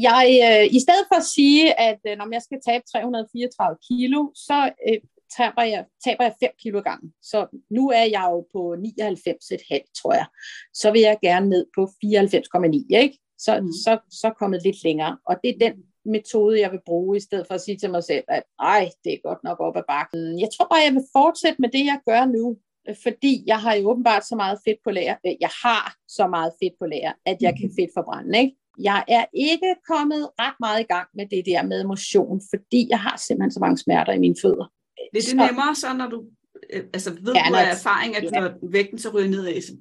[0.08, 4.32] Jeg, øh, I stedet for at sige, at øh, når jeg skal tabe 334 kilo,
[4.36, 5.00] så øh,
[5.38, 7.14] taber, jeg, taber jeg 5 kilo gange.
[7.22, 10.28] Så nu er jeg jo på 99,5, tror jeg.
[10.74, 13.18] Så vil jeg gerne ned på 94,9, ikke?
[13.38, 13.72] Så, mm.
[13.84, 15.18] så, så kommet lidt længere.
[15.26, 18.04] Og det er den metode, jeg vil bruge, i stedet for at sige til mig
[18.04, 20.40] selv, at ej, det er godt nok op ad bakken.
[20.40, 22.58] Jeg tror bare, jeg vil fortsætte med det, jeg gør nu
[23.04, 25.16] fordi jeg har jo åbenbart så meget fedt på lager.
[25.26, 27.76] Øh, jeg har så meget fedt på lager, at jeg kan mhm.
[27.80, 28.40] fedt forbrænde.
[28.40, 28.56] Ikke?
[28.80, 33.00] Jeg er ikke kommet ret meget i gang med det der med motion, fordi jeg
[33.00, 34.72] har simpelthen så mange smerter i mine fødder.
[35.14, 36.26] Det er det nemmere så, når du
[36.74, 38.40] øh, altså ved ja, du af erfaring, at ja.
[38.40, 39.74] når vægten så ryger nedad, så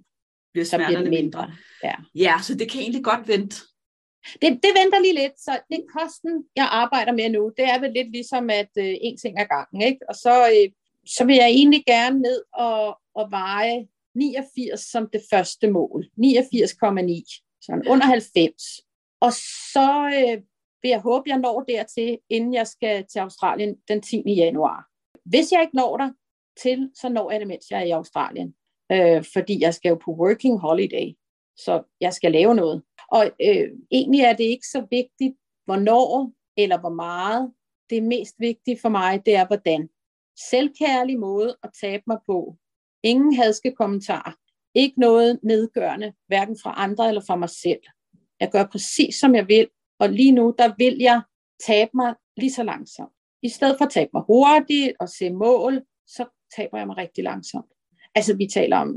[0.53, 1.41] bliver smerterne så bliver mindre.
[1.41, 1.53] mindre.
[1.85, 1.95] Ja.
[2.15, 3.57] ja, så det kan egentlig godt vente.
[4.43, 7.93] Det, det venter lige lidt, så det kosten, jeg arbejder med nu, det er vel
[7.93, 10.01] lidt ligesom, at øh, en ting er gangen, ikke?
[10.09, 10.67] Og så øh,
[11.07, 16.05] så vil jeg egentlig gerne ned og, og veje 89 som det første mål.
[16.05, 16.21] 89,9,
[17.61, 18.63] så under 90.
[19.21, 19.33] Og
[19.73, 20.43] så øh,
[20.83, 24.23] vil jeg håbe, jeg når dertil, inden jeg skal til Australien den 10.
[24.27, 24.87] januar.
[25.25, 26.11] Hvis jeg ikke når der
[26.63, 28.55] til, så når jeg det, mens jeg er i Australien.
[28.93, 31.17] Øh, fordi jeg skal jo på working holiday,
[31.57, 32.83] så jeg skal lave noget.
[33.09, 37.53] Og øh, egentlig er det ikke så vigtigt, hvornår eller hvor meget.
[37.91, 39.89] Det mest vigtige for mig, det er hvordan.
[40.51, 42.57] Selvkærlig måde at tabe mig på.
[43.03, 44.33] Ingen hadske kommentarer.
[44.75, 47.81] Ikke noget nedgørende, hverken fra andre eller fra mig selv.
[48.41, 49.69] Jeg gør præcis, som jeg vil,
[49.99, 51.23] og lige nu, der vil jeg
[51.67, 53.13] tabe mig lige så langsomt.
[53.43, 56.25] I stedet for at tabe mig hurtigt og se mål, så
[56.57, 57.73] taber jeg mig rigtig langsomt.
[58.15, 58.97] Altså, vi taler om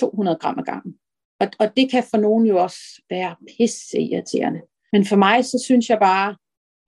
[0.00, 0.98] 200 gram ad gangen.
[1.40, 2.78] Og, og det kan for nogen jo også
[3.10, 4.60] være pisse irriterende.
[4.92, 6.36] Men for mig, så synes jeg bare,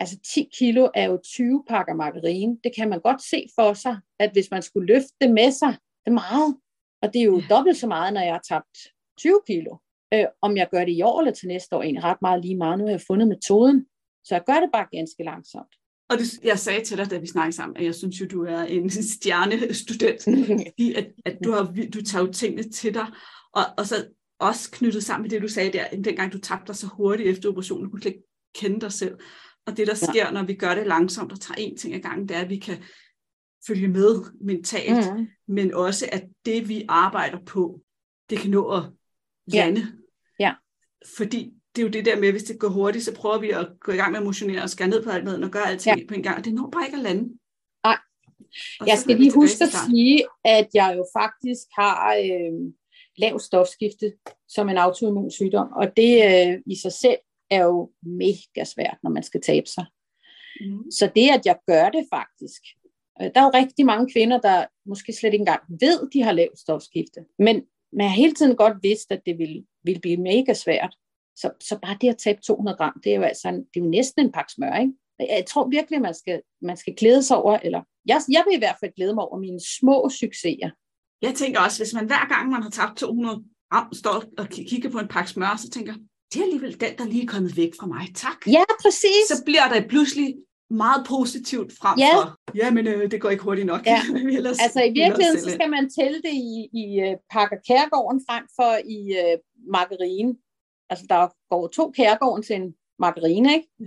[0.00, 2.58] altså 10 kilo er jo 20 pakker margarine.
[2.64, 5.72] Det kan man godt se for sig, at hvis man skulle løfte det med sig,
[6.04, 6.56] det er meget.
[7.02, 8.78] Og det er jo dobbelt så meget, når jeg har tabt
[9.18, 9.76] 20 kilo.
[10.14, 12.56] Øh, om jeg gør det i år eller til næste år, egentlig ret meget lige
[12.56, 12.78] meget.
[12.78, 13.86] Nu har jeg fundet metoden.
[14.24, 15.74] Så jeg gør det bare ganske langsomt.
[16.10, 18.44] Og det, jeg sagde til dig, da vi snakkede sammen, at jeg synes jo, du
[18.44, 20.22] er en stjernestudent,
[20.68, 23.06] fordi at, at du, har, du tager jo tingene til dig,
[23.52, 24.06] og, og så
[24.38, 27.48] også knyttet sammen med det, du sagde der, dengang du tabte dig så hurtigt efter
[27.48, 29.18] operationen, du kunne slet ikke kende dig selv.
[29.68, 30.30] Og det, der sker, ja.
[30.30, 32.56] når vi gør det langsomt og tager en ting ad gangen, det er, at vi
[32.56, 32.76] kan
[33.66, 35.26] følge med mentalt, mm.
[35.48, 37.80] men også, at det, vi arbejder på,
[38.30, 38.82] det kan nå at
[39.46, 39.80] lande.
[40.40, 40.44] Ja.
[40.46, 40.54] ja.
[41.16, 43.68] Fordi det er jo det der med, hvis det går hurtigt, så prøver vi at
[43.80, 45.98] gå i gang med at motionere og skære ned på alt maden og gøre alting
[45.98, 46.04] ja.
[46.08, 47.28] på en gang, og det når bare ikke at lande.
[47.84, 47.98] Nej.
[48.86, 52.72] Jeg skal lige huske at sige, at jeg jo faktisk har øh,
[53.18, 54.12] lav stofskifte
[54.48, 57.18] som en autoimmun sygdom, og det øh, i sig selv
[57.50, 59.86] er jo mega svært, når man skal tabe sig.
[60.60, 60.90] Mm.
[60.90, 62.62] Så det, at jeg gør det faktisk,
[63.20, 66.32] øh, der er jo rigtig mange kvinder, der måske slet ikke engang ved, de har
[66.32, 70.54] lavt stofskifte, men man har hele tiden godt vidst, at det vil, vil blive mega
[70.54, 70.96] svært.
[71.36, 73.84] Så, så bare det at tabe 200 gram, det er jo, altså en, det er
[73.84, 74.92] jo næsten en pakke smør, ikke?
[75.18, 78.58] Jeg tror virkelig, man skal, man skal glæde sig over, eller jeg, jeg vil i
[78.58, 80.70] hvert fald glæde mig over mine små succeser.
[81.22, 84.90] Jeg tænker også, hvis man hver gang, man har tabt 200 gram, står og kigger
[84.90, 85.94] på en pakke smør, så tænker
[86.32, 88.06] det er alligevel den, der lige er kommet væk fra mig.
[88.14, 88.46] Tak.
[88.46, 89.22] Ja, præcis.
[89.28, 90.34] Så bliver der pludselig
[90.70, 92.16] meget positivt frem ja.
[92.16, 93.86] for, ja, men øh, det går ikke hurtigt nok.
[93.86, 94.00] Ja.
[94.38, 98.44] ellers, altså i virkeligheden, så skal man tælle det i, i uh, pakker kærgården frem
[98.56, 99.40] for i uh,
[99.72, 100.36] margarine.
[100.90, 103.68] Altså der går to kærgården til en margarine, ikke?
[103.80, 103.86] Ja.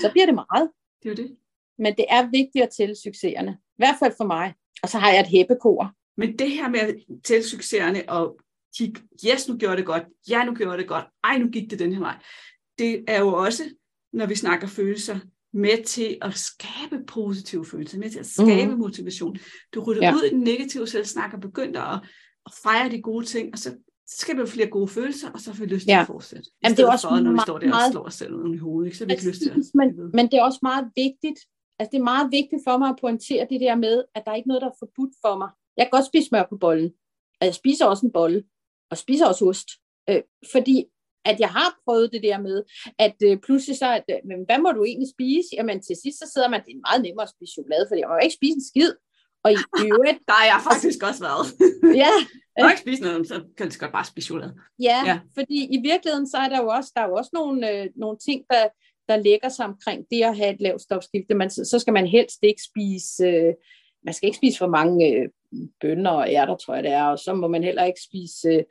[0.00, 0.70] Så bliver det meget.
[1.02, 1.36] Det er det.
[1.78, 3.52] Men det er vigtigt at tælle succeserne.
[3.52, 4.54] I hvert fald for mig.
[4.82, 5.92] Og så har jeg et hæppekor.
[6.16, 8.38] Men det her med at tælle succeserne og
[8.78, 11.78] kigge, yes, nu gjorde det godt, ja, nu gjorde det godt, ej, nu gik det
[11.78, 12.16] den her vej.
[12.78, 13.62] Det er jo også,
[14.12, 15.18] når vi snakker følelser,
[15.52, 18.78] med til at skabe positive følelser, med til at skabe mm.
[18.78, 19.36] motivation.
[19.74, 20.14] Du rytter ja.
[20.14, 22.00] ud i den negative selvsnak og begynder at,
[22.46, 25.64] at fejre de gode ting, og så skaber vi flere gode følelser, og så får
[25.64, 26.00] vi lyst til ja.
[26.00, 26.44] at fortsætte.
[26.44, 28.34] I Jamen, det er også for, når vi står der meget, og slår os selv
[28.34, 28.98] ud i hovedet, ikke?
[28.98, 29.56] så vi ikke lyst til at...
[29.74, 31.38] Men, men det er også meget vigtigt,
[31.78, 34.36] altså det er meget vigtigt for mig at pointere det der med, at der er
[34.36, 35.50] ikke noget, der er forbudt for mig.
[35.76, 36.90] Jeg kan godt spise smør på bollen,
[37.40, 38.44] og jeg spiser også en bolle,
[38.92, 39.68] og spiser også ost.
[40.10, 40.22] Øh,
[40.52, 40.76] fordi
[41.30, 42.58] at jeg har prøvet det der med,
[43.06, 45.48] at øh, pludselig så, at, øh, men hvad må du egentlig spise?
[45.56, 48.08] Jamen til sidst så sidder man, det er meget nemmere at spise chokolade, fordi jeg
[48.08, 48.92] må jo ikke spise en skid.
[49.44, 49.58] Og i
[49.92, 50.18] øvrigt...
[50.30, 51.46] der er jeg faktisk også været.
[52.02, 52.14] ja.
[52.56, 54.54] Jeg ikke spise noget, så kan du godt bare spise chokolade.
[54.88, 57.58] Ja, ja, fordi i virkeligheden så er der jo også, der er jo også nogle,
[57.72, 58.64] øh, nogle ting, der,
[59.08, 61.34] der lægger sig omkring det at have et lavt stofskifte.
[61.34, 63.52] Man, så skal man helst ikke spise, øh,
[64.04, 65.28] man skal ikke spise for mange øh,
[65.80, 68.64] bønner og ærter, tror jeg det er, og så må man heller ikke spise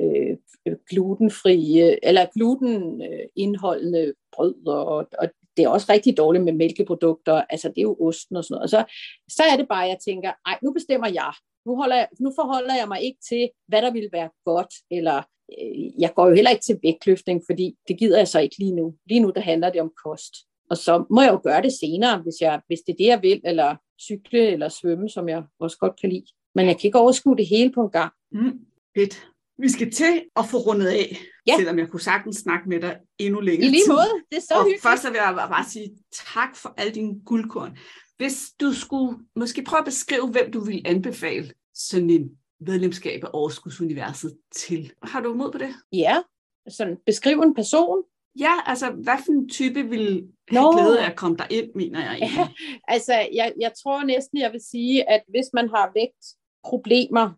[0.00, 7.42] øh, øh glutenfrie, eller glutenindholdende brød, og, og det er også rigtig dårligt med mælkeprodukter,
[7.50, 8.62] altså det er jo osten og sådan noget.
[8.62, 8.84] Og så,
[9.28, 11.32] så er det bare, at jeg tænker, ej, nu bestemmer jeg.
[11.66, 15.18] Nu, holder jeg, nu forholder jeg mig ikke til, hvad der ville være godt, eller
[15.58, 18.74] øh, jeg går jo heller ikke til vægtløftning, fordi det gider jeg så ikke lige
[18.74, 18.94] nu.
[19.06, 20.34] Lige nu, der handler det om kost.
[20.70, 23.22] Og så må jeg jo gøre det senere, hvis, jeg, hvis det er det, jeg
[23.22, 26.26] vil, eller cykle eller svømme, som jeg også godt kan lide.
[26.54, 28.12] Men jeg kan ikke overskue det hele på en gang.
[28.32, 28.58] Mm,
[28.96, 29.28] fedt.
[29.58, 31.56] Vi skal til at få rundet af, ja.
[31.56, 34.54] selvom jeg kunne sagtens snakke med dig endnu længere I lige måde, det er så
[34.54, 34.82] og hyggeligt.
[34.82, 35.90] først vil jeg bare sige
[36.34, 37.78] tak for al din guldkorn.
[38.16, 42.30] Hvis du skulle måske prøve at beskrive, hvem du ville anbefale sådan en
[42.60, 44.92] medlemskab af Overskudsuniverset til.
[45.02, 45.74] Har du mod på det?
[45.92, 46.22] Ja,
[46.68, 48.02] sådan beskriv en person.
[48.38, 52.00] Ja, altså hvad for en type vil have glæde af at komme der ind, mener
[52.00, 52.38] jeg egentlig.
[52.38, 52.48] Ja,
[52.88, 57.30] altså jeg, jeg tror næsten, jeg vil sige, at hvis man har vægtproblemer,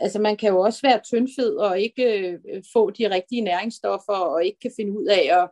[0.00, 4.44] altså man kan jo også være tyndfed og ikke øh, få de rigtige næringsstoffer og
[4.44, 5.50] ikke kan finde ud af at,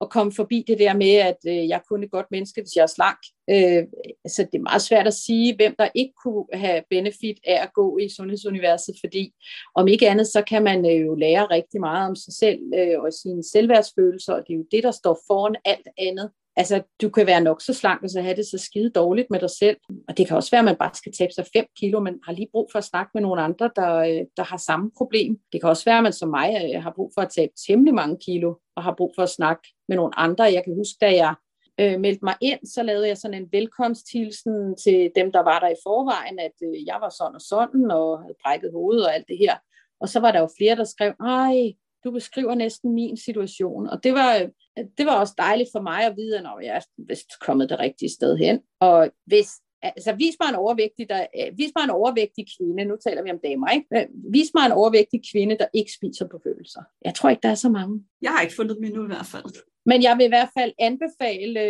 [0.00, 2.82] at komme forbi det der med, at øh, jeg kun et godt menneske, hvis jeg
[2.82, 3.18] er slank.
[3.50, 3.84] Øh,
[4.28, 7.72] så det er meget svært at sige, hvem der ikke kunne have benefit af at
[7.74, 9.32] gå i Sundhedsuniverset, fordi
[9.74, 13.00] om ikke andet, så kan man øh, jo lære rigtig meget om sig selv øh,
[13.00, 16.30] og sine selvværdsfølelser, og det er jo det, der står foran alt andet.
[16.56, 19.40] Altså, du kan være nok så slank, og så have det så skide dårligt med
[19.40, 19.76] dig selv.
[20.08, 22.32] Og det kan også være, at man bare skal tabe sig 5 kilo, men har
[22.32, 25.38] lige brug for at snakke med nogle andre, der, øh, der har samme problem.
[25.52, 27.94] Det kan også være, at man som mig øh, har brug for at tabe temmelig
[27.94, 30.44] mange kilo, og har brug for at snakke med nogle andre.
[30.44, 31.34] Jeg kan huske, da jeg
[31.80, 35.68] øh, meldte mig ind, så lavede jeg sådan en velkomsthilsen til dem, der var der
[35.68, 39.28] i forvejen, at øh, jeg var sådan og sådan, og havde brækket hovedet og alt
[39.28, 39.56] det her.
[40.00, 41.72] Og så var der jo flere, der skrev, ej,
[42.06, 43.86] du beskriver næsten min situation.
[43.86, 44.50] Og det var,
[44.98, 48.10] det var også dejligt for mig at vide, at jeg er vist kommet det rigtige
[48.10, 48.60] sted hen.
[48.80, 49.48] Og hvis
[49.82, 53.30] altså vis mig en overvægtig, der, øh, vis mig en overvægtig kvinde, nu taler vi
[53.30, 53.86] om damer, ikke?
[53.96, 56.82] Øh, vis mig en overvægtig kvinde, der ikke spiser på følelser.
[57.04, 58.04] Jeg tror ikke, der er så mange.
[58.22, 59.44] Jeg har ikke fundet dem endnu i hvert fald.
[59.86, 61.60] Men jeg vil i hvert fald anbefale,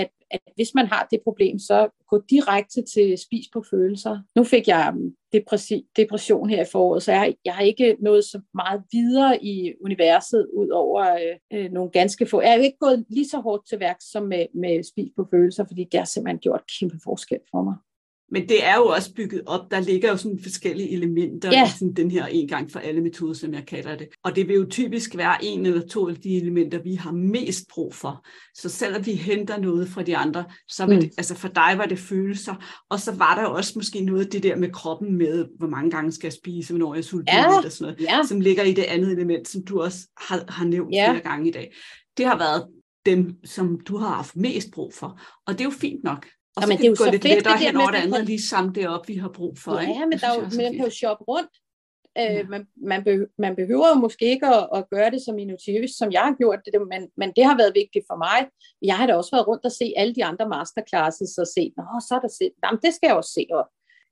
[0.00, 4.18] at, at hvis man har det problem, så gå direkte til spis på følelser.
[4.36, 5.14] Nu fik jeg um,
[5.96, 10.46] depression her i foråret, så jeg, jeg har ikke nået så meget videre i universet,
[10.54, 12.40] ud over øh, øh, nogle ganske få.
[12.40, 15.26] Jeg er jo ikke gået lige så hårdt til værk som med, med spis på
[15.30, 17.74] følelser, fordi det har simpelthen gjort kæmpe forskel for mig.
[18.32, 19.70] Men det er jo også bygget op.
[19.70, 21.66] Der ligger jo sådan forskellige elementer ja.
[21.66, 24.08] i sådan den her en gang for alle metode, som jeg kalder det.
[24.24, 27.68] Og det vil jo typisk være en eller to af de elementer, vi har mest
[27.68, 28.26] brug for.
[28.54, 31.00] Så selvom vi henter noget fra de andre, så vil mm.
[31.00, 32.84] det, altså for dig var det følelser.
[32.90, 35.68] Og så var der jo også måske noget af det der med kroppen med, hvor
[35.68, 37.56] mange gange skal jeg spise, hvornår jeg sulten, ja.
[37.56, 38.20] og sådan noget, ja.
[38.28, 41.10] som ligger i det andet element, som du også har, har nævnt ja.
[41.10, 41.74] flere gange i dag.
[42.16, 42.66] Det har været
[43.06, 45.20] dem, som du har haft mest brug for.
[45.46, 46.26] Og det er jo fint nok.
[46.56, 47.98] Og så men kan det er jo gå så lidt fedt, lettere hen over det
[47.98, 49.74] andet, lige samle det op, vi har brug for.
[49.74, 50.06] Ja, ikke?
[50.10, 51.50] men, der er jo, man kan jo shoppe rundt.
[52.18, 52.42] Øh, ja.
[52.54, 56.12] man, man, behøver, man behøver jo måske ikke at, at gøre det så minutiøst, som
[56.12, 58.38] jeg har gjort det, men, men det har været vigtigt for mig.
[58.82, 61.84] Jeg har da også været rundt og se alle de andre masterclasses og set, nå,
[62.08, 63.46] så er der set, jamen, det skal jeg også se.
[63.58, 63.64] Og,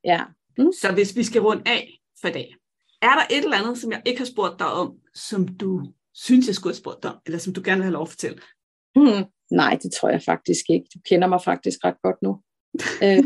[0.05, 0.21] ja.
[0.59, 0.73] Mm.
[0.73, 1.83] Så hvis vi skal rundt af
[2.21, 2.49] for dag,
[3.03, 5.71] er der et eller andet, som jeg ikke har spurgt dig om, som du
[6.15, 8.09] synes, jeg skulle have spurgt dig om, eller som du gerne vil have lov at
[8.09, 8.41] fortælle?
[8.95, 9.25] Hmm.
[9.51, 10.87] Nej, det tror jeg faktisk ikke.
[10.95, 12.41] Du kender mig faktisk ret godt nu.
[13.03, 13.25] Øh,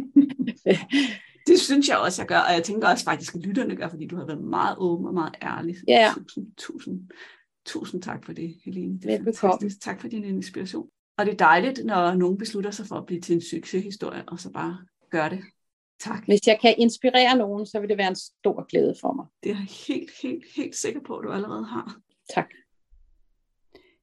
[1.47, 4.07] det synes jeg også, jeg gør, og jeg tænker også faktisk, at lytterne gør, fordi
[4.07, 5.77] du har været meget åben og meget ærlig.
[5.89, 6.13] Ja.
[6.15, 7.09] Tusind, tusind,
[7.67, 9.01] tusind tak for det, Helene.
[9.01, 9.71] Det er Velbekomme.
[9.71, 10.89] Tak for din inspiration.
[11.19, 14.41] Og det er dejligt, når nogen beslutter sig for at blive til en succeshistorie, og
[14.41, 14.79] så bare
[15.11, 15.41] gør det.
[16.01, 16.25] Tak.
[16.27, 19.27] Hvis jeg kan inspirere nogen, så vil det være en stor glæde for mig.
[19.43, 21.97] Det er jeg helt, helt, helt sikker på, at du allerede har.
[22.35, 22.51] Tak.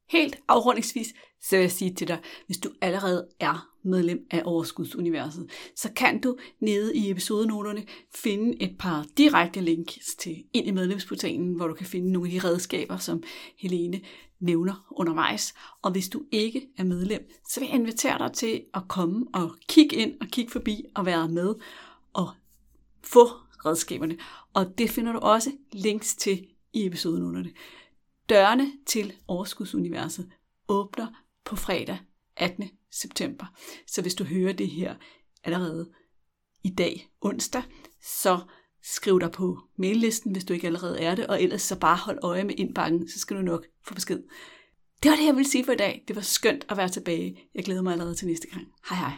[0.09, 1.13] Helt afrundingsvis,
[1.43, 6.21] så vil jeg sige til dig, hvis du allerede er medlem af Overskudsuniverset, så kan
[6.21, 7.85] du nede i episodenoterne
[8.15, 12.41] finde et par direkte links til ind i medlemsportalen, hvor du kan finde nogle af
[12.41, 13.23] de redskaber, som
[13.57, 14.01] Helene
[14.39, 15.53] nævner undervejs.
[15.81, 19.55] Og hvis du ikke er medlem, så vil jeg invitere dig til at komme og
[19.67, 21.55] kigge ind og kigge forbi og være med
[22.13, 22.29] og
[23.03, 23.27] få
[23.65, 24.17] redskaberne.
[24.53, 27.51] Og det finder du også links til i episodenoterne.
[28.29, 30.31] Dørene til Overskudsuniverset
[30.67, 31.07] åbner
[31.45, 31.97] på fredag
[32.37, 32.69] 18.
[32.91, 33.45] september.
[33.87, 34.95] Så hvis du hører det her
[35.43, 35.89] allerede
[36.63, 37.63] i dag, onsdag,
[38.03, 38.39] så
[38.83, 42.19] skriv dig på maillisten, hvis du ikke allerede er det, og ellers så bare hold
[42.21, 44.19] øje med indbakken, så skal du nok få besked.
[45.03, 46.03] Det var det, jeg ville sige for i dag.
[46.07, 47.49] Det var skønt at være tilbage.
[47.55, 48.67] Jeg glæder mig allerede til næste gang.
[48.89, 49.13] Hej hej.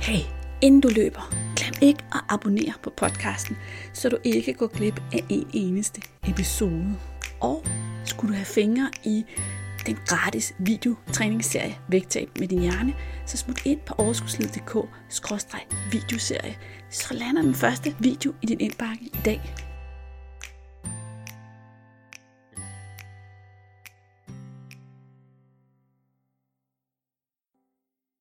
[0.00, 0.24] Hey,
[0.62, 3.56] inden du løber, glem ikke at abonnere på podcasten,
[3.94, 6.98] så du ikke går glip af en eneste episode.
[7.40, 7.64] Og
[8.04, 9.24] skulle du have fingre i
[9.88, 12.94] den gratis videotræningsserie Vægtab med din hjerne,
[13.26, 14.88] så smut ind på overskudslid.dk
[15.92, 16.56] videoserie,
[16.90, 19.67] så lander den første video i din indbakke i dag.